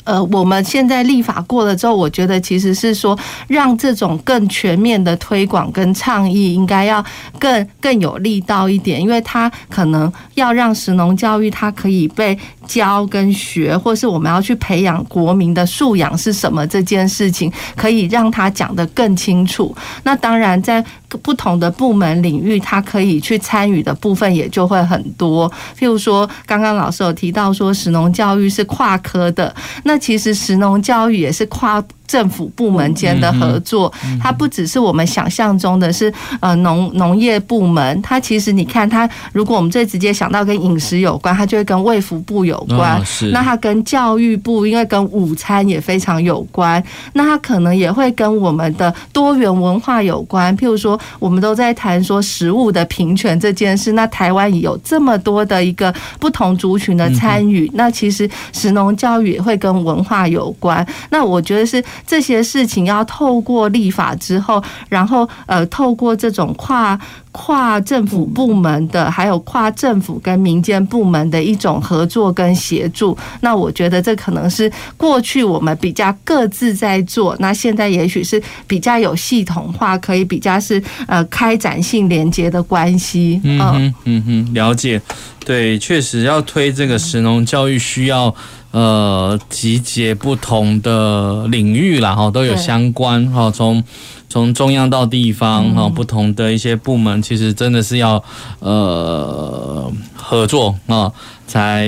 [0.10, 3.16] 呃，我们现在立法过了之后，我觉得其实是说，
[3.48, 7.06] 让这种更全面的推广跟倡议应该要
[7.38, 12.36] 更更有力道一点，因为它可能要让食农教育它可以被
[12.66, 19.76] 教跟学，或是我们要去培养国民的素养是什么这件事情，可以让他讲得更清楚。
[20.02, 20.84] 那当然，在
[21.18, 25.50] 不同的部门领域，他可以去参与的部分也就会很多。
[25.78, 29.54] 譬如说，刚刚老师有提到说，食农教育是跨科的，
[29.84, 31.84] 那其实食农教育也是跨。
[32.10, 43.00] 政府部门间的合作，它不只是我们想象中的是呃农农业部门，它其实你看它，如果我们最直接想到跟饮食有关，它就会跟卫福部有关。
[43.06, 46.84] 是，那它跟教育部，因为跟午餐也非常有关，
[47.14, 50.58] 那它可能也会跟我们的多元文化有关。
[50.58, 60.84] 譬如说，我们都在谈说食物的平权这件事，那台湾有这么多的一个不同族群的参与，那其实食农教育也会跟文化有关。
[61.12, 61.84] 那我觉得是。
[62.06, 67.00] 这些事情要透过立法之后，然后呃，透过这种跨
[67.32, 73.18] 跨政府部门的，还有跨政府跟民间部门的一种合作跟协助。
[73.42, 83.40] 那我觉得这可能是过去我们比较各自在做，那现在也许是比较有系统化，可以比较是呃开展性连接的关系。
[83.44, 85.02] 嗯哼嗯哼，了解。
[85.46, 88.36] 对，确实要推这个食农教育需要。
[88.72, 93.84] 呃，集结不同的领域啦，哈，都有相关哈，从
[94.30, 98.24] 从中央到地方哈，不同的一些部门，其实真的是要
[98.60, 101.12] 呃合作啊，
[101.48, 101.88] 才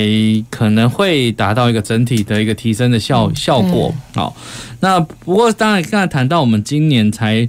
[0.49, 3.93] 可能会达到一个整体的一个提升的效效果。
[4.15, 4.35] 好，
[4.79, 7.47] 那不过当然刚才谈到我们今年才。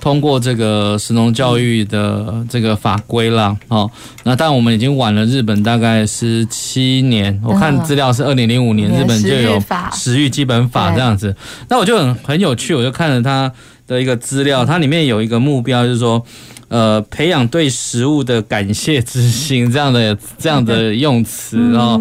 [0.00, 3.90] 通过这个神农教育的这个法规啦，哦，
[4.24, 7.38] 那但我们已经晚了日本大概十七年。
[7.44, 11.36] 我看资料是二零零五年，日本就有食育基本法这样子。
[11.68, 13.52] 那我就很很有趣，我就看了它
[13.86, 16.24] 的一个资料，它里面有一个目标，就是说，
[16.68, 22.00] 呃，培养对食物的感谢之心这样的这样的用词哦。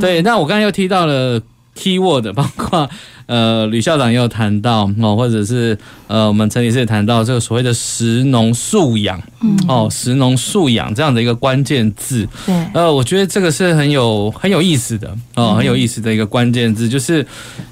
[0.00, 1.40] 对，那我刚才又提到了
[1.80, 2.90] keyword，包括。
[3.26, 5.78] 呃，吕校长也有谈到哦，或者是
[6.08, 9.22] 呃，我们陈理事也谈到这个所谓的食农素养，
[9.68, 12.26] 哦，食农素养这样的一个关键字。
[12.44, 17.24] 对，呃，我觉得这个是很有很有意思的哦，很有意思的一个关键字，就是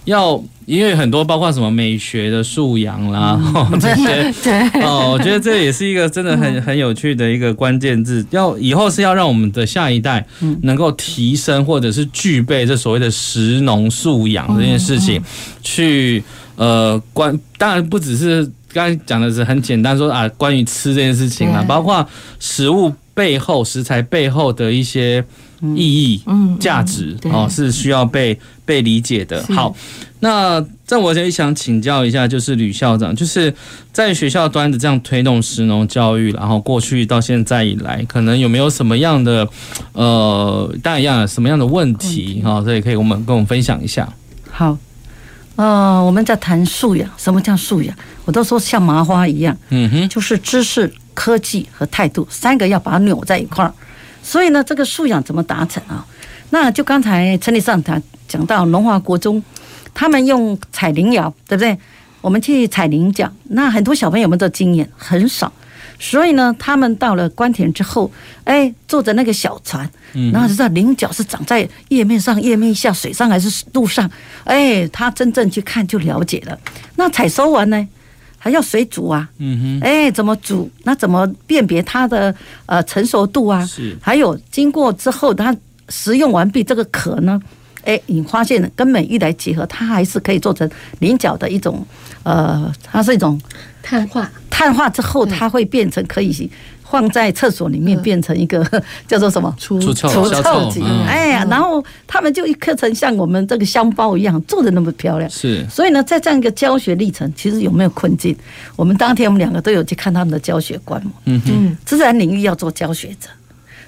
[0.05, 0.41] 要。
[0.69, 3.41] 因为很多包括什么美学的素养啦，
[3.73, 4.83] 嗯、 这些 对。
[4.83, 8.25] 哦，我觉得这也是一个真的很很有趣的一个关键字。
[8.31, 10.27] 要以后是要让我们的下一代
[10.63, 15.23] 能够提升或者是具备这所谓的食农素养这件事情，
[15.63, 16.23] 去
[16.57, 22.07] 呃关当然不只是刚才讲的是很简单说啊，关于吃这件事情啊，包括
[22.39, 25.25] 食物背后食材背后的一些
[25.75, 29.45] 意义、嗯价值哦，是需要被被理解的。
[29.53, 29.75] 好。
[30.21, 33.55] 那在我这里想请教一下，就是吕校长，就是
[33.93, 39.49] 在学校端的这样推动食农教育，然后过去到现在以来，可能有没有什么样的
[39.93, 42.61] 呃，大样什么样的问题哈？
[42.65, 44.13] 这也可以我们跟我们分享一下。
[44.51, 44.77] 好，
[45.55, 47.97] 呃，我们在谈素养，什么叫素养？
[48.25, 53.75] 我都说像麻花一样，嗯哼，就是知识、科技和态度三个要把它扭在一块儿。
[54.23, 56.07] 所以呢，这个素养怎么达成啊？
[56.51, 59.43] 那就刚才陈理事长他讲到龙华国中，
[59.93, 61.77] 他们用采铃摇，对不对？
[62.21, 65.53] 我们去采菱角，那很多小朋友们的经验很少。
[66.01, 68.09] 所以呢，他们到了关田之后，
[68.45, 69.89] 哎，坐着那个小船，
[70.33, 74.09] 然后知道菱角是长在叶面上、叶面下、水上还是路上，
[74.45, 76.57] 哎，他真正去看就了解了。
[76.95, 77.89] 那采收完呢，
[78.39, 80.71] 还要水煮啊，嗯哼，哎，怎么煮？
[80.85, 82.35] 那怎么辨别它的
[82.67, 83.67] 呃成熟度啊？
[83.67, 85.55] 是，还有经过之后，它
[85.89, 87.41] 食用完毕，这个壳呢，
[87.85, 90.69] 哎，你发现跟美玉来结合，它还是可以做成
[91.01, 91.85] 菱角的一种，
[92.23, 93.41] 呃，它是一种。
[93.81, 96.51] 碳化，碳化之后，它会变成可以
[96.91, 98.65] 放在厕所里面，变成一个
[99.07, 100.83] 叫做什么除除臭除臭剂。
[101.07, 105.29] 哎呀，然后他们就一刻成像我们这个香包一样，做的那么漂亮。
[105.31, 108.37] 是，所以呢，在这样一个教学历程，其实有没有困境？
[108.75, 111.13] 我们当天我们两个都有去看他们的教学观摩。
[111.27, 113.29] 嗯嗯，自然领域要做教学者，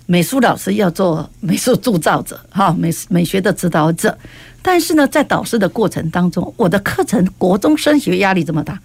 [0.06, 4.16] 美术老师要做美术铸造者，哈，美美学的指导者。
[4.62, 8.78] 但是呢，在导师的过程当中，我的课程国中升学压力这么大。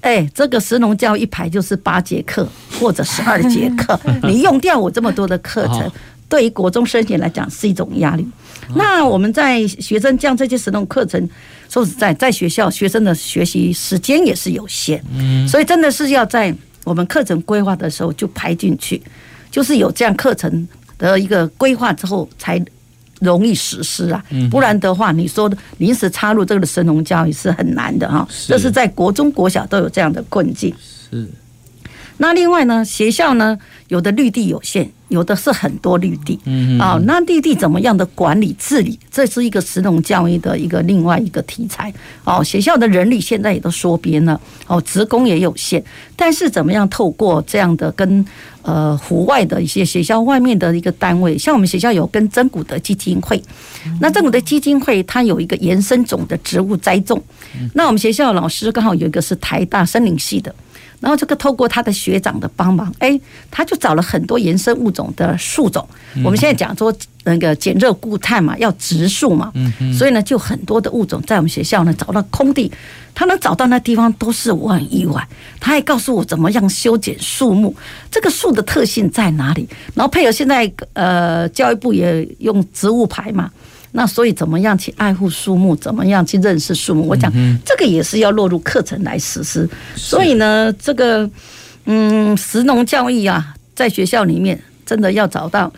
[0.00, 2.46] 哎，这个食农教一排就是八节课
[2.78, 5.90] 或者十二节课， 你用掉我这么多的课程，
[6.28, 8.26] 对于国中生学来讲是一种压力。
[8.74, 11.28] 那我们在学生将这些食农课程，
[11.68, 15.00] 说实在，在学校学生的学习时间也是有限，
[15.48, 19.02] 所以真的是要在我们课程规划的时候就排进去，
[19.50, 20.68] 就是有这样课程
[20.98, 22.62] 的一个规划之后才。
[23.20, 28.26] 容易实施啊，不然的话，你说临时插入这个神农教育是很难的哈。
[28.46, 30.74] 这是在国中国小都有这样的困境。
[31.10, 31.26] 是。
[32.18, 33.56] 那另外呢，学校呢，
[33.88, 36.38] 有的绿地有限，有的是很多绿地。
[36.78, 41.92] 啊，那绿地怎么样的管理治理，这是一个石农教育的一个另外一个题材。
[42.24, 45.82] 哦，学校的人力现在也都缩编了，哦，职工也有限，
[46.16, 48.24] 但是怎么样透过这样的跟
[48.62, 53.40] 呃户外的一些学校外面的一个单位，像我们学校有跟真古德基金会，
[54.00, 57.22] 那真古德基金会它有一个延伸种的植物栽种，
[57.74, 60.52] 那我们学校老师刚好有一个是台大森林系的。
[61.00, 63.18] 然后这个透过他的学长的帮忙，哎，
[63.50, 65.86] 他就找了很多延伸物种的树种。
[66.24, 66.92] 我们现在讲说
[67.24, 69.52] 那个减热固碳嘛，要植树嘛，
[69.96, 72.72] 所以呢，就很多的物种在我们学校呢找到空地，
[73.14, 75.24] 他能找到那地方都是我很意外。
[75.60, 77.74] 他还告诉我怎么样修剪树木，
[78.10, 83.50] 这个树的特性在哪里，然后配合现在呃教育部也用植物牌嘛。
[83.98, 85.74] 那所以怎么样去爱护树木？
[85.74, 87.02] 怎么样去认识树木？
[87.02, 87.32] 我讲
[87.64, 89.68] 这个也是要落入课程来实施。
[89.96, 91.28] 所以呢，这个
[91.86, 95.72] 嗯，食农教育啊，在学校里面真的要找到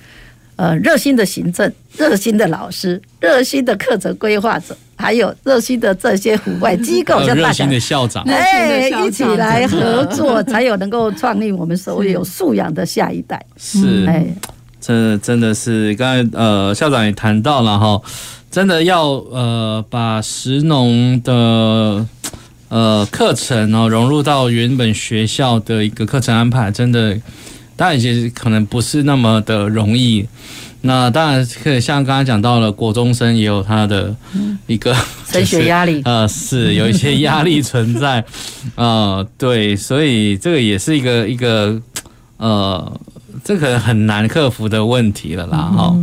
[0.57, 13.43] 呃热心的行政、热心的老师、热心的课程规划者，还有热心的这些户外机构， 像热心的校长，哎，一起来合作， 才有能够创立我们所谓有素养的下一代。
[13.57, 14.27] 是，哎。
[14.81, 18.01] 这真的是刚才呃校长也谈到了哈，
[18.51, 22.07] 真的要呃把石农的
[22.69, 27.17] 呃课程哦融入到原本学校的一个课程安排，真的
[27.77, 30.27] 当然其实可能不是那么的容易。
[30.83, 34.17] 那当然可以像刚才讲到了，国中生也有他的
[34.67, 34.97] 一个
[35.31, 38.25] 升学压力，呃是有一些压力存在，
[38.77, 41.79] 呃对，所以这个也是一个一个
[42.39, 43.01] 呃。
[43.45, 45.97] 这可能很难克服的问题了啦，哈。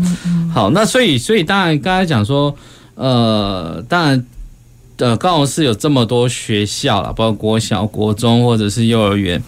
[0.53, 2.55] 好，那所以，所以当然刚才讲说，
[2.95, 4.25] 呃，当然，
[4.97, 9.41] 呃，高雄市有这么多学校啦，包括国小、国中或者是幼儿园，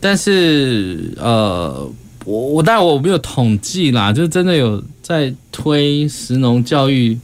[0.00, 1.88] 但是，呃，
[2.24, 7.16] 我我当然我没有统计啦，就真的有在推石农教育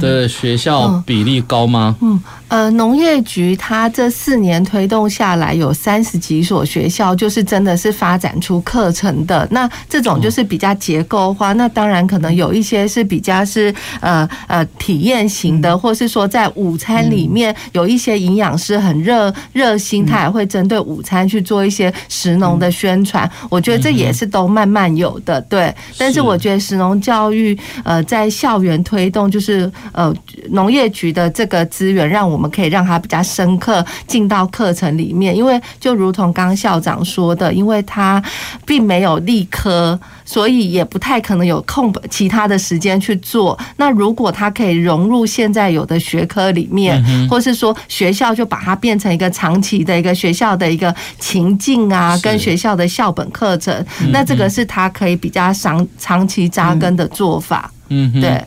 [0.00, 1.96] 的学校比例高吗？
[2.00, 2.20] 嗯。
[2.54, 9.44] 呃，农业局它这四年推动下来，有三十几所学校，就是真的是发展出课程的。
[9.50, 11.52] 那这种就是比较结构化。
[11.54, 23.28] 那当然可能有一些是比较是呃呃体验型的，或是说在午餐里面有一些营养师很热热心，他也会针对午餐去做一些食农的宣传。
[23.50, 25.74] 我觉得这也是都慢慢有的，对。
[25.98, 30.14] 但是我觉得食农教育呃在校园推动，就是呃
[30.50, 32.43] 农业局的这个资源让我们。
[32.48, 38.22] 可以让他比较深刻进到课程里面，因为就如同刚校长说的，因为他
[38.64, 43.58] 并没有立科，所以也不太可能有空其他的时间去做。
[43.76, 57.70] 那如果他可以融入现在有的学科里面，或是说学校就把它变成一个长期的一个学校的一个情境啊，跟学校的校本课程，那这个是他可以比较长长期扎根的做法。
[57.88, 58.44] 嗯，对，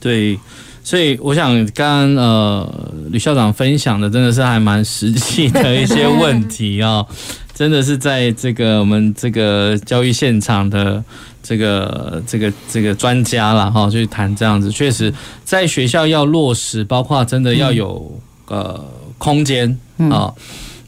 [0.00, 0.38] 对。
[0.84, 7.04] 所以我想刚刚呃吕校长分享的真的是还蛮实际的一些问题哦，
[7.54, 11.02] 真的是在这个我们这个教育现场的
[11.42, 15.12] 这个这个这个专家了哈，去谈这样子，确实
[15.42, 18.84] 在学校要落实，包括真的要有呃
[19.16, 19.78] 空间
[20.10, 20.30] 啊。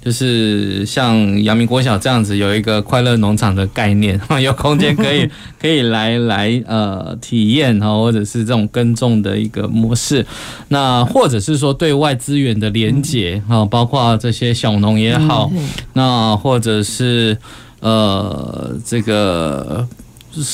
[0.07, 5.29] 就是像阳明国小这样子，有一个快乐农场的概念， 有空间可以
[5.61, 10.25] 可以来来呃体验哈，或者是这种耕种的一个模式，
[10.69, 15.51] 那或者是说对外资源的连接哈，包括这些小农也好，
[15.95, 17.37] 那或者是
[17.81, 19.89] 呃这个。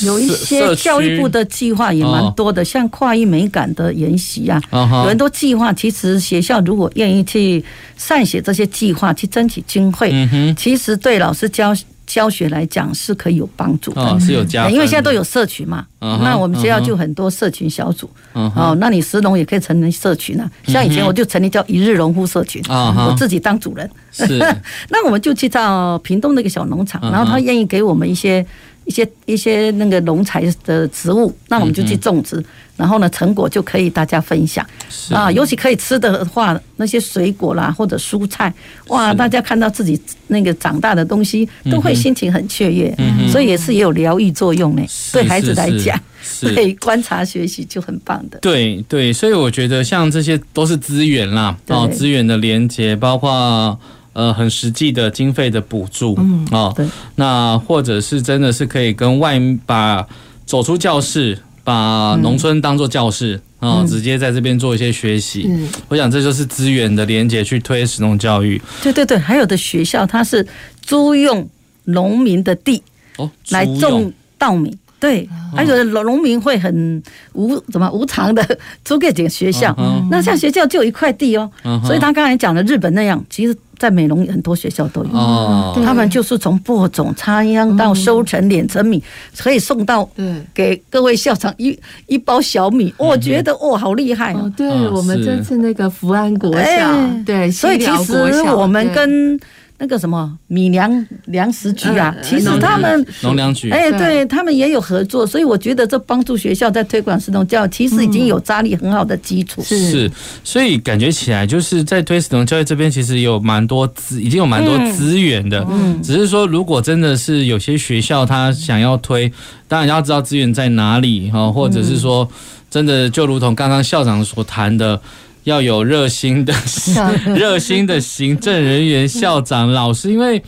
[0.05, 5.73] 有一些教育部的计划也蛮多的，像跨域美感的研习啊，有很多计划。
[5.73, 7.65] 其实学校如果愿意去
[7.97, 11.75] 善写这些计划，去争取经费，其实对老师教
[12.07, 14.69] 教学来讲是可以有帮助的，是有加。
[14.69, 18.11] 因为现在都有社群嘛，那我们学校就很多社群小组。
[18.33, 20.51] 哦，那你石龙也可以成立社群啊。
[20.67, 23.89] 像以前我就成立叫一日农夫社群，我自己当主人。
[24.11, 24.27] 是，
[24.91, 28.45] 那我们就去到屏东那个小农场，然后他愿意给我们一些。
[28.85, 32.45] 一些一些那个农材的植物，那我们就去种植，嗯、
[32.79, 34.67] 然后呢，成果就可以大家分享
[35.11, 35.31] 啊。
[35.31, 38.53] 尤其可以吃的话，那些水果啦或者蔬菜，
[38.89, 44.83] 哇，大家看到自己那个长大的东西，都会心情很雀跃，嗯、所以也是也有疗愈作用呢。
[45.13, 45.99] 对孩子来讲，
[46.41, 48.39] 对观察学习就很棒的。
[48.41, 53.79] 对对，所以我觉得像这些都是资源啦，哦，资源的连接，包括。
[54.13, 56.87] 呃，很实际的经费的补助，嗯，哦，对，
[57.17, 60.07] 那或者是真的是可以跟外把
[60.45, 65.47] 走出教室，把农村当做教室，啊、直接在这边做一些学习。
[65.49, 68.61] 嗯，我想这就是资源的连接去推食农教育。
[68.83, 70.47] 对对对，还有的学校它是
[70.83, 71.49] 租用
[71.85, 72.83] 农民的地
[73.17, 74.77] 哦来种稻米。
[75.03, 78.41] 对，还有的农民会很无怎么无偿的
[78.85, 79.77] 租给这个学校，
[80.09, 81.51] 那像学校就有一块地哦，
[81.85, 89.03] 所以他刚才讲的日本那样，其实在美容很多学校都有，他们就是从播种、插秧到收成、碾成米，
[89.37, 90.09] 可以送到
[90.55, 91.77] 给各位校长一
[92.07, 94.49] 一包小米，我觉得哇，好厉害哦！
[94.57, 98.15] 对我们这次那个福安国小，对，所以其实
[98.55, 99.37] 我们跟。
[99.83, 109.61] 那个什么米粮粮食局啊，其实他们农粮局，哎，对他们也有合作，所以我觉得这帮助学校在推广食农教育，其实已经有扎立很好的基础。
[109.65, 110.09] 是，
[110.45, 115.67] 所以感觉起来就是在推食农教育这边，其实有蛮多资，已经有蛮多资源的。
[115.69, 119.33] 嗯，只是说如果真的是有些学校他想要推，
[119.67, 122.29] 当然要知道资源在哪里哈，或者是说
[122.71, 125.01] 真的就如同刚刚校长所谈的。
[125.45, 126.53] 要有热心的、
[127.35, 130.43] 热心的行政人员、校长、老师，因为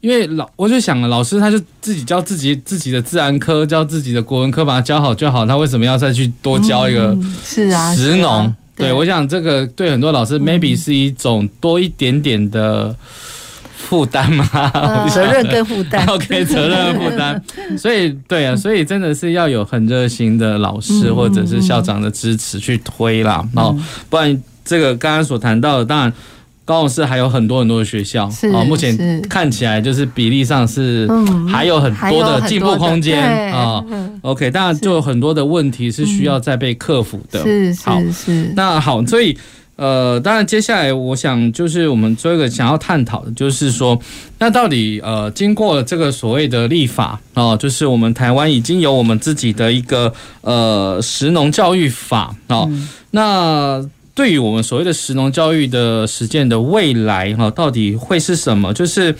[0.00, 7.16] 因为老我就想了，老师他就自己教自己自己的自然科，教自己的国文科，把它教好就好，他为什么要再去多教一个？
[7.44, 8.54] 是啊，石农。
[8.76, 12.96] 对，我想这个对很多老师 maybe 是一种多一点点的
[13.90, 14.46] 负担嘛，
[15.10, 16.06] 责任跟负担。
[16.06, 17.42] OK，责任负担。
[17.76, 23.44] 所以对啊，所以真的是要有很热心的老师或者是校长的支持去推啦。
[23.56, 23.76] 哦，
[24.08, 26.12] 不然这个刚刚所谈到的，当然
[26.64, 31.08] 高雄市还有很多很多的学校啊，目前看起来就是比例上是
[31.50, 33.20] 还有很多的进步空间
[33.52, 33.84] 啊。
[34.22, 37.42] OK，当然就有很多的问题是需要再被克服的。
[37.42, 38.52] 是是是。
[38.54, 39.36] 那好，所以。
[39.80, 43.98] 呃，当然，接下来我想就是我们做一个想要探讨的，就是说，
[44.38, 50.12] 那到底呃，经过这个所谓的立法哦，就是我们台湾已经有我们自己的一个
[50.42, 53.82] 呃食农教育法哦，嗯、那
[54.14, 58.74] 对于我们所谓的食农教育的实践的未来哈，到底会是什么？
[58.74, 59.16] 就是。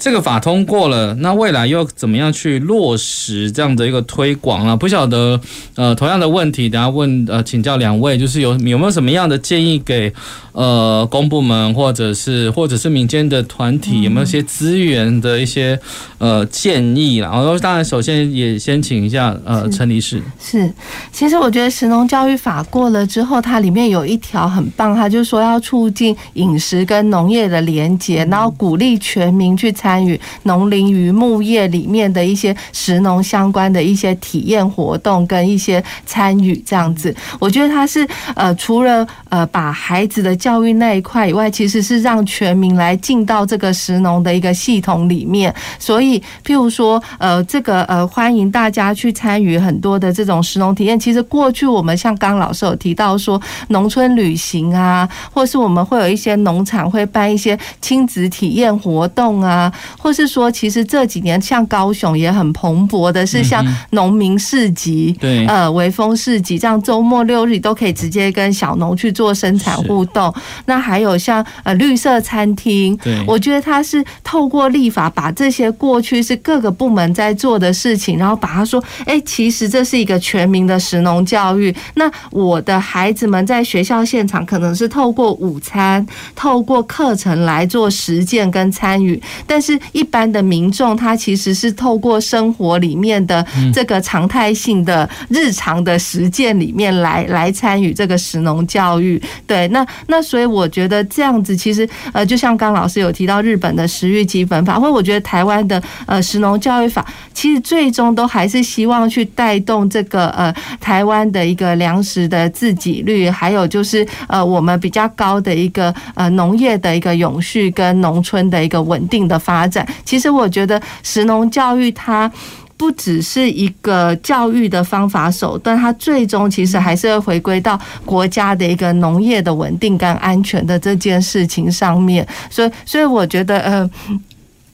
[0.00, 4.74] 这个法通过了，那未来又怎么样去落实这样的一个推广啊？
[4.74, 5.38] 不晓得，
[5.74, 10.10] 呃，同样的问题，等下问呃，请教两位，就是有有没有什么样的建议给
[10.52, 15.78] 呃公部门或者是或者是民间的团体，有没有一些资源的一些
[16.16, 17.16] 呃建议？
[17.16, 20.22] 然后当然，首先也先请一下呃陈理事。
[20.40, 20.72] 是，
[21.12, 29.89] 其实我觉得食农教育法过了之后，它里面有一条很棒，它就是说要促进饮食跟农业的连结，然后鼓励全民去参。
[29.90, 45.52] 参与农林渔牧业里面的一些食农相关的一些体验活动跟一些参与，这样子，我觉得他是呃，除了呃把孩子的教育那一块以外，其实是让全民来进到这个食农的一个系统里面。
[45.80, 50.96] 所以，譬如说呃，这个呃，欢迎大家去参与很多的这种食农体验。
[51.00, 59.72] 其实过去我们像刚老师有提到说，农村旅行啊，或是我们会有一些农场会办一些亲子体验活动啊。
[59.98, 70.32] 或是说，其实这几年像高雄也很蓬勃的是像农民市集，对，呃，微风市集，这样周末六日都可以直接跟小农去做生产互动。
[70.66, 81.74] 那还有像呃绿色餐厅，对，我觉得它是透过立法把这些过去是各个部门在做的事情，然后把它说，哎，其实这是一个全民的食农教育。
[81.94, 99.20] 那我的孩子们在学校现场可能是透过午餐、透过课程来做实践跟参与，但是一般的民众他其实是透过生活里面的这个常态性的日常的实践里面来来参与这个食农教育。
[99.46, 107.04] 对，那那所以我觉得这样子其实呃，就像刚老师有提到日本的食育基本法，或者我觉得台湾的呃食农教育法，
[107.34, 119.86] 其实最终都还是希望去带动这个呃台湾的一个粮食的自给率，还有就是呃我们比较高的一个呃农业的一个永续跟农村的一个稳定的发发展。
[120.04, 122.30] 其实我觉得食农教育它
[122.78, 132.26] 不只是一个教育的方法手段，它最终其实还是会回归到国家的一个农业的稳定跟安全的这件事情上面。
[132.48, 133.90] 所以，所以我觉得呃，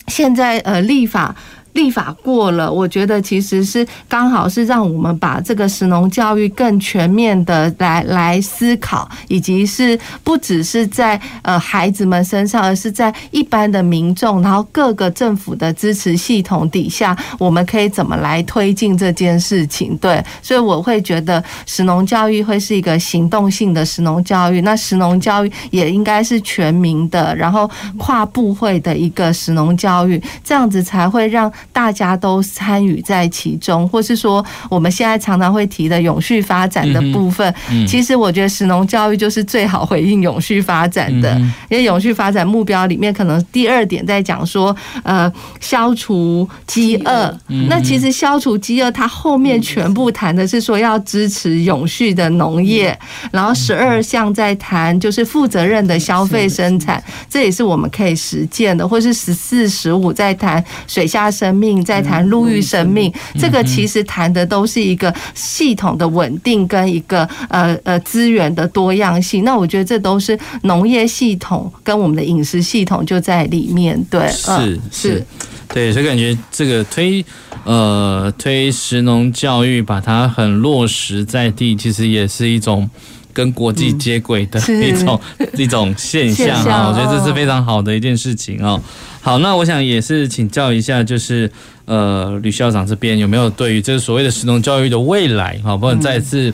[0.07, 1.35] 现在呃立法。
[1.77, 19.95] 立法过了，我觉得其实是刚好是让我们把这个食农教育更全面的来来思考，以及是不只是在呃孩子们身上，而是在一般的民众，然后各个政府的支持系统底下，我们可以怎么来推进这件事情？
[19.99, 31.53] 对，所以我会觉得食农教育会是一个行动性的食农教育，那食农教育也应该是全民的，然后跨部会的一个食农教育，这样子才会让。
[31.73, 37.55] 大家都参与在其中，或是说我们现在常常会提的永续发展的部分，
[37.87, 41.37] 其实我觉得食农教育就是最好回应永续发展的，
[41.69, 47.39] 因为永续发展目标里面可能第二点在讲说，呃，消除饥饿。
[47.69, 52.99] 那其实消除饥饿，它后面全部谈的是说要支持永续的农业，
[53.31, 61.83] 然后十二项在谈就是负责任的消费生产，这也是我们可以实践的，或是十四十五在谈水下生命。
[61.85, 69.45] 在谈路遇生命，这个其实谈的都是一个系统的稳定跟一个呃呃资源的多样性。
[69.45, 73.97] 那我觉得这都是农业系统跟我们的饮食系统就在里面。
[74.11, 75.25] 对，是是，
[75.73, 77.25] 对，所以感觉这个推
[77.65, 82.89] 呃推食农教育，把它很落实在地，其实也是一种
[83.37, 85.21] 跟国际接轨的一种
[85.59, 86.89] 一种现象啊。
[86.89, 88.81] 我觉得这是非常好的一件事情哦。
[89.21, 91.51] 好，那我想也是请教一下，就是
[91.85, 96.51] 呃，吕校长这边有没有对于这个所谓的实农教育的未来，好，不能再次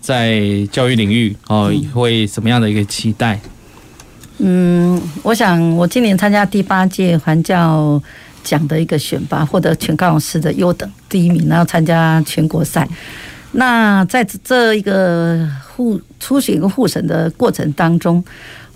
[0.00, 3.40] 在教育领域哦，会什么样的一个期待？
[4.38, 8.00] 嗯，我想我今年参加第八届环教
[8.44, 12.88] 奖的一个选拔，获得全高雄市的优等第一名，然后参加全国赛。
[13.52, 15.44] 那在这一个
[15.80, 18.22] 互初选跟复审的过程当中。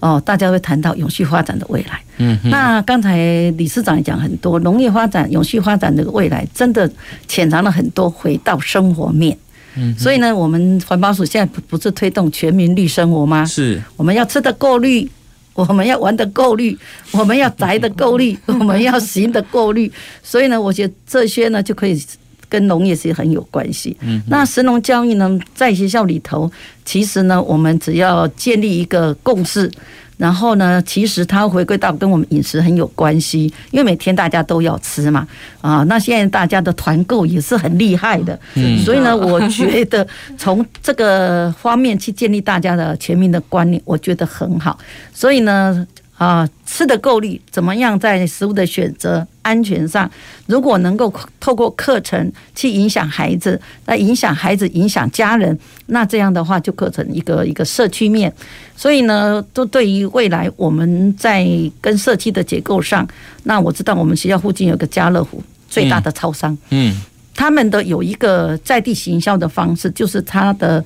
[0.01, 2.03] 哦，大家会谈到永续发展的未来。
[2.19, 3.17] 嗯，那刚才
[3.53, 6.91] 理事长也讲很多，农业发展、永续发展的未来，真的
[7.27, 9.35] 潜藏了很多回到生活面。
[9.77, 13.47] 嗯，所以呢，我们环保署现在不不是推动全民绿生活吗？
[13.47, 15.09] 是，我们要吃的够绿，
[15.55, 16.77] 我们要玩的够绿，
[17.13, 19.91] 我们要宅的够绿， 我们要行的够绿。
[20.23, 21.99] 所以呢，我觉得这些呢就可以。
[22.49, 23.97] 跟农业是很有关系。
[24.01, 26.51] 嗯，那神农教育呢，在学校里头，
[26.85, 29.71] 其实呢，我们只要建立一个共识，
[30.17, 35.27] 然后呢，其实它回归到跟我们饮食很有关系，因为每天大家都要吃嘛。
[35.61, 38.39] 啊，那现在大家的团购也是很厉害的。
[38.55, 44.79] 嗯，所以呢，我觉得从这个方面去建立大家的全民的观念，我觉得很好。
[45.13, 45.87] 所以呢。
[46.25, 50.11] 啊，吃的够力，怎么样在食物的选择安全上，
[50.47, 55.59] 如果能够透过课程去影响孩子，那影响孩子，影响家人，
[55.89, 58.33] 那这样的话就构成一个一个社区面。
[58.75, 61.47] 所以呢，都对于未来我们在
[61.83, 63.07] 跟社区的结构上，
[63.43, 67.03] 那我知道我们学校附近有个家乐福最大的超商，嗯，
[67.35, 70.83] 他们的有一个在地行销的方式，就是他的。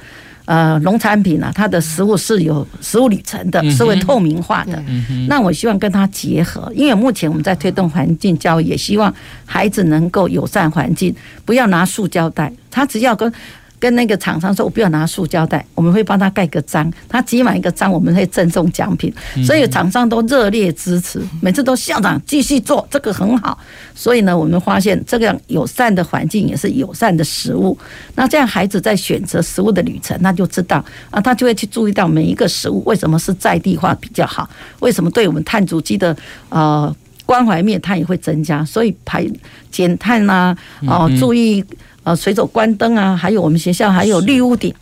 [0.49, 4.82] 呃，农产品啊，它的食物是有食物里程的，是会透明化的。
[5.28, 13.30] 那我希望跟它结合，因为目前我们在推动环境教育，也希望孩子能够友善环境，不要拿塑胶袋，他只要跟。
[13.78, 19.12] 跟那个厂商说，我不要拿塑胶袋，我们会帮他盖个章，他集满一个章，我们会赠送奖品，
[19.44, 23.58] 所以厂商都热烈支持，每次都校长继续做，这个很好。
[23.94, 27.76] 所以呢，我们发现这个样友善的环境也是友善的食物。
[28.14, 34.48] 那这样孩子在选择食物的旅程，他就知道啊，他就会去注意到每一个食物为什么是在地化比较好，
[34.80, 36.16] 为什么对我们碳足迹的
[36.48, 36.94] 呃。
[37.28, 39.22] 关怀面它也会增加，所以排
[39.70, 40.56] 减碳啊，
[40.86, 41.62] 哦，注意
[42.09, 44.74] 呃随手关灯啊，还有我们学校还有绿屋顶。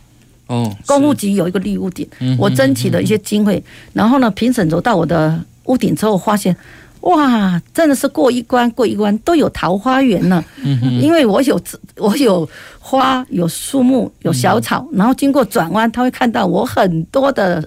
[0.47, 2.07] 哦，公务局有一个绿屋顶，
[2.39, 3.61] 我争取了一些经费，
[3.91, 6.55] 然后呢，评审走到我的屋顶之后，发现，
[7.01, 10.41] 哇，真的是过一关过一关，都有桃花源了。
[11.01, 11.59] 因为我有
[11.97, 12.47] 我有
[12.79, 17.61] 花，有树木，有小草，然后经过转弯，他会看到我很多的。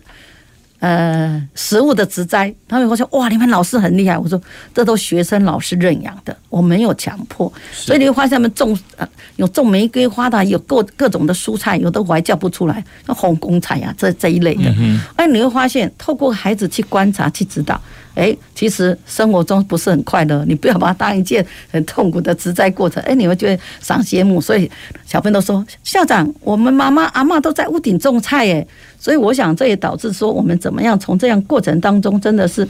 [0.81, 4.41] 呃，食物的植栽，他们会说：“哇，你们老师很厉害。”我说
[4.75, 9.07] ：“这都学生老师认养的，我没有强迫。”所以你会发现他们种呃
[9.37, 14.75] 有种玫瑰花的，有各各种的蔬菜，有的我还叫不出来，那红公菜呀这这一类的。
[15.17, 17.79] 哎，你会发现透过孩子去观察去指导。
[18.15, 23.03] 哎，其实生活中不是很快乐，你不要把它当一件很痛苦的植栽过程。
[23.05, 24.41] 哎，你会觉得赏心悦目。
[24.41, 24.71] 所以
[25.07, 28.67] 小朋友都说：“校长，我们妈妈阿嬷都在屋顶种菜。”哎，
[28.99, 32.67] 所以我想这也导致说我们怎么样从这样过程当中，真的是。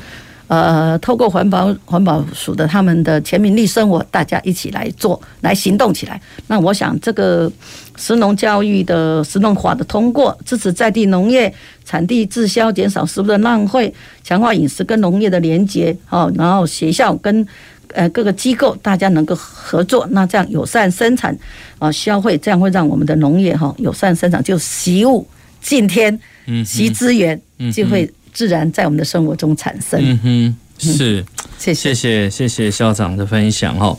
[0.50, 6.20] 呃，透过环保环保署的他们的全民绿生活，大家一起来做，来行动起来。
[6.48, 7.48] 那我想，这个
[7.94, 13.94] 食农教育的食农法的通过，支持在地农业产地滞销，减少食物的浪费，
[14.24, 15.96] 强化饮食跟农业的连结。
[16.08, 17.46] 哦，然后学校跟
[17.94, 21.32] 呃各个机构大家能够合作，那这样友善生产
[21.78, 25.24] 啊消费，这样会让我们的农业哈友善生产，就习物
[25.62, 27.40] 敬天，嗯，习资源
[27.72, 28.12] 就会。
[28.32, 30.00] 自然在我们的生活中产生。
[30.02, 31.24] 嗯哼，是，
[31.58, 33.96] 谢谢谢谢谢校长的分享哈。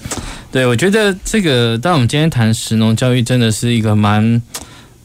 [0.52, 4.42] 对，我觉得这个，当我们今天谈食农教育，真的是一个蛮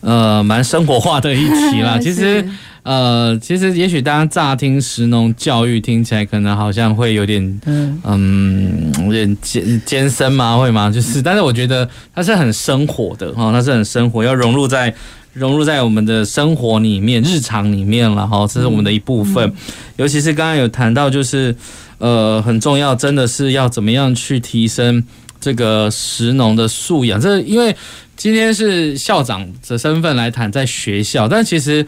[0.01, 1.99] 呃蛮生活化的一题啦。
[2.03, 2.49] 其实
[2.83, 10.57] 呃，其实也许大家乍听食农教育听起来可能好像会有点嗯嗯有点艰艰深吗？
[10.57, 10.91] 会吗？
[10.91, 14.95] 就是，但是我觉得它是很生活的哈，它是很生活，要融入在。
[15.37, 19.53] 融入在我们的生活里面、日常里面了哈，这是我们的一部分。
[19.97, 21.55] 尤其是刚刚有谈到，就是
[21.99, 25.05] 呃很重要，真的是要怎么样去提升
[25.41, 27.20] 这个食农的素养。
[27.20, 27.76] 这因为
[28.16, 31.87] 今天是校长的身份来谈在学校，但其实。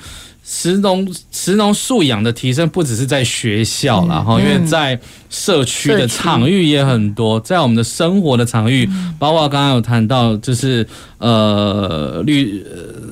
[0.51, 8.89] 食农食农素养的提升不只是在学校啦，哈，因为在社区的场域也很多，在我们的生活的场域，
[9.19, 10.87] 包括刚刚有谈到，就是
[11.19, 12.65] 呃绿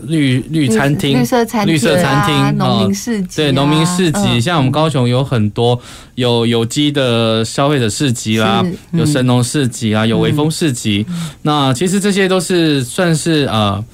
[0.07, 5.78] 绿绿餐厅、绿色餐绿色餐厅、农民市集，对农民市集，像我们高雄有很多
[6.14, 11.05] 有有机的消费者市集啦，有神农市集啊，有微风市集，
[11.43, 13.84] 那其实这些都是算是呃。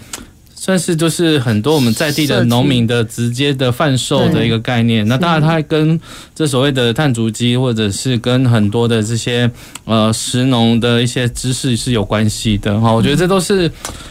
[0.63, 5.05] 算是就是很多我们在地的农民的直接的贩售的一个概念。
[5.09, 6.01] 那当然，它还跟
[6.37, 9.51] 这所谓的碳足迹，或者是跟很多的这些
[9.87, 12.93] 呃食农的一些知识是有关系的哈。
[12.93, 13.69] 我觉得这都是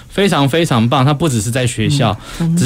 [0.09, 1.05] 非常非常棒。
[1.05, 2.13] 它不只是在学校，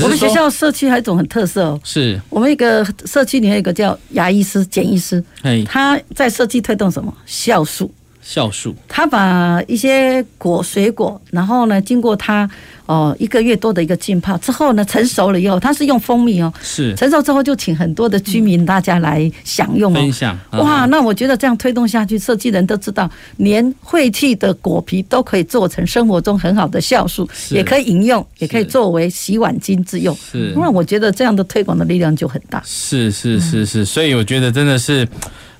[0.02, 5.24] 我们学校社区还有一种很特色哦，是我们一个社区里面有一个叫牙医师、简医师，
[5.68, 7.94] 他在社区推动什么酵素。
[8.26, 12.50] 酵素，他把一些果水果，然后呢，经过他
[12.88, 16.96] 哦一个月多的一个浸泡之后呢，成熟了以后，他是用蜂蜜哦，是。
[16.96, 23.08] 成熟之后就请很多的居民大家来享用哦，分享哇，那我觉得这样推动下去，设计人都知道，
[23.38, 35.08] 连废弃的果皮都可以做成生活中很好的酵素，也可以饮用，也可以作为洗碗巾之用，是，那我觉得这样的推广的力量就很大，是是是是，所以我觉得真的是。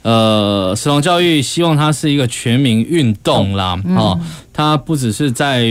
[0.06, 4.20] 呃，食农教育希望它是一个全民运动啦，哦，
[4.54, 5.66] 它不只是在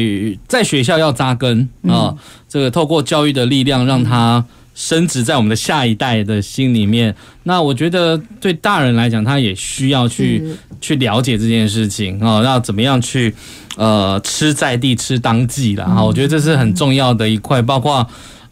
[0.49, 2.13] 在学校要扎根啊，
[2.49, 7.15] 这个透过教育的力量，让它升值在我们的下一代的心里面。
[7.45, 10.45] 那我觉得对大人来讲，他也需要去
[10.81, 13.33] 去了解这件事情啊，要怎么样去
[13.77, 15.85] 呃吃在地、吃当季啦。
[15.85, 18.05] 哈，我觉得这是很重要的一块，包括。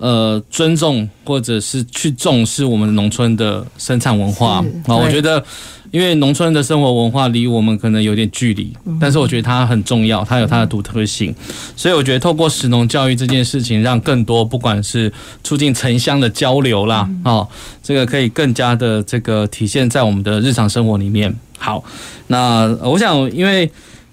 [0.02, 4.56] 呃，尊重或者是去重视我们农村的生产文化。
[4.88, 5.40] 啊，我觉得，
[5.92, 11.32] 因为农村的生活文化离我们可能有点距离，但是我觉得它很重要，它有它的独特性，
[11.76, 15.12] 所以我觉得透过食农教育这件事情，让更多不管是
[15.44, 17.46] 促进城乡的交流啦，哦，
[17.80, 21.32] 这个可以更加的这个体现在我们的日常生活里面。
[21.58, 21.84] 好，
[22.26, 23.70] 那我想因为。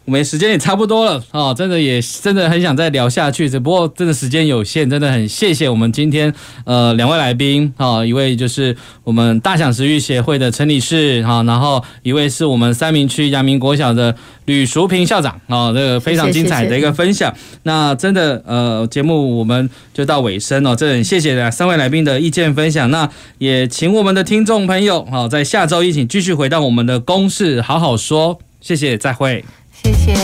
[0.09, 6.33] 我们时间也差不多了啊，真的也真的很想再聊下去，只不过真的时间有限，真的很谢谢我们今天
[6.65, 17.31] 呃两位来宾啊，一位就是我们大享食育协会的陈理事哈，然后一位是我们三明区阳明国小的吕淑萍校长啊，这个非常精彩的一个分享。
[17.61, 22.89] 那真的呃节目我们就到尾声了，真的很谢谢三位来宾的意见分享。
[22.89, 23.07] 那
[23.37, 29.45] 也请我们的听众朋友啊，在下周一请继续回到我们的公事好好说，谢谢，再会。
[29.83, 30.15] 谢谢，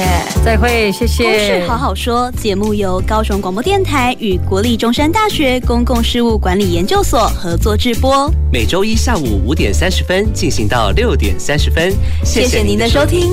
[0.43, 1.23] 再会，谢谢。
[1.23, 11.93] 公事好好说节目由高雄广播电台与国立中山大学公共事务管理研究所合作制播，每周一下午五点三十分进行到六点三十分。
[12.23, 13.31] 谢谢您的收听。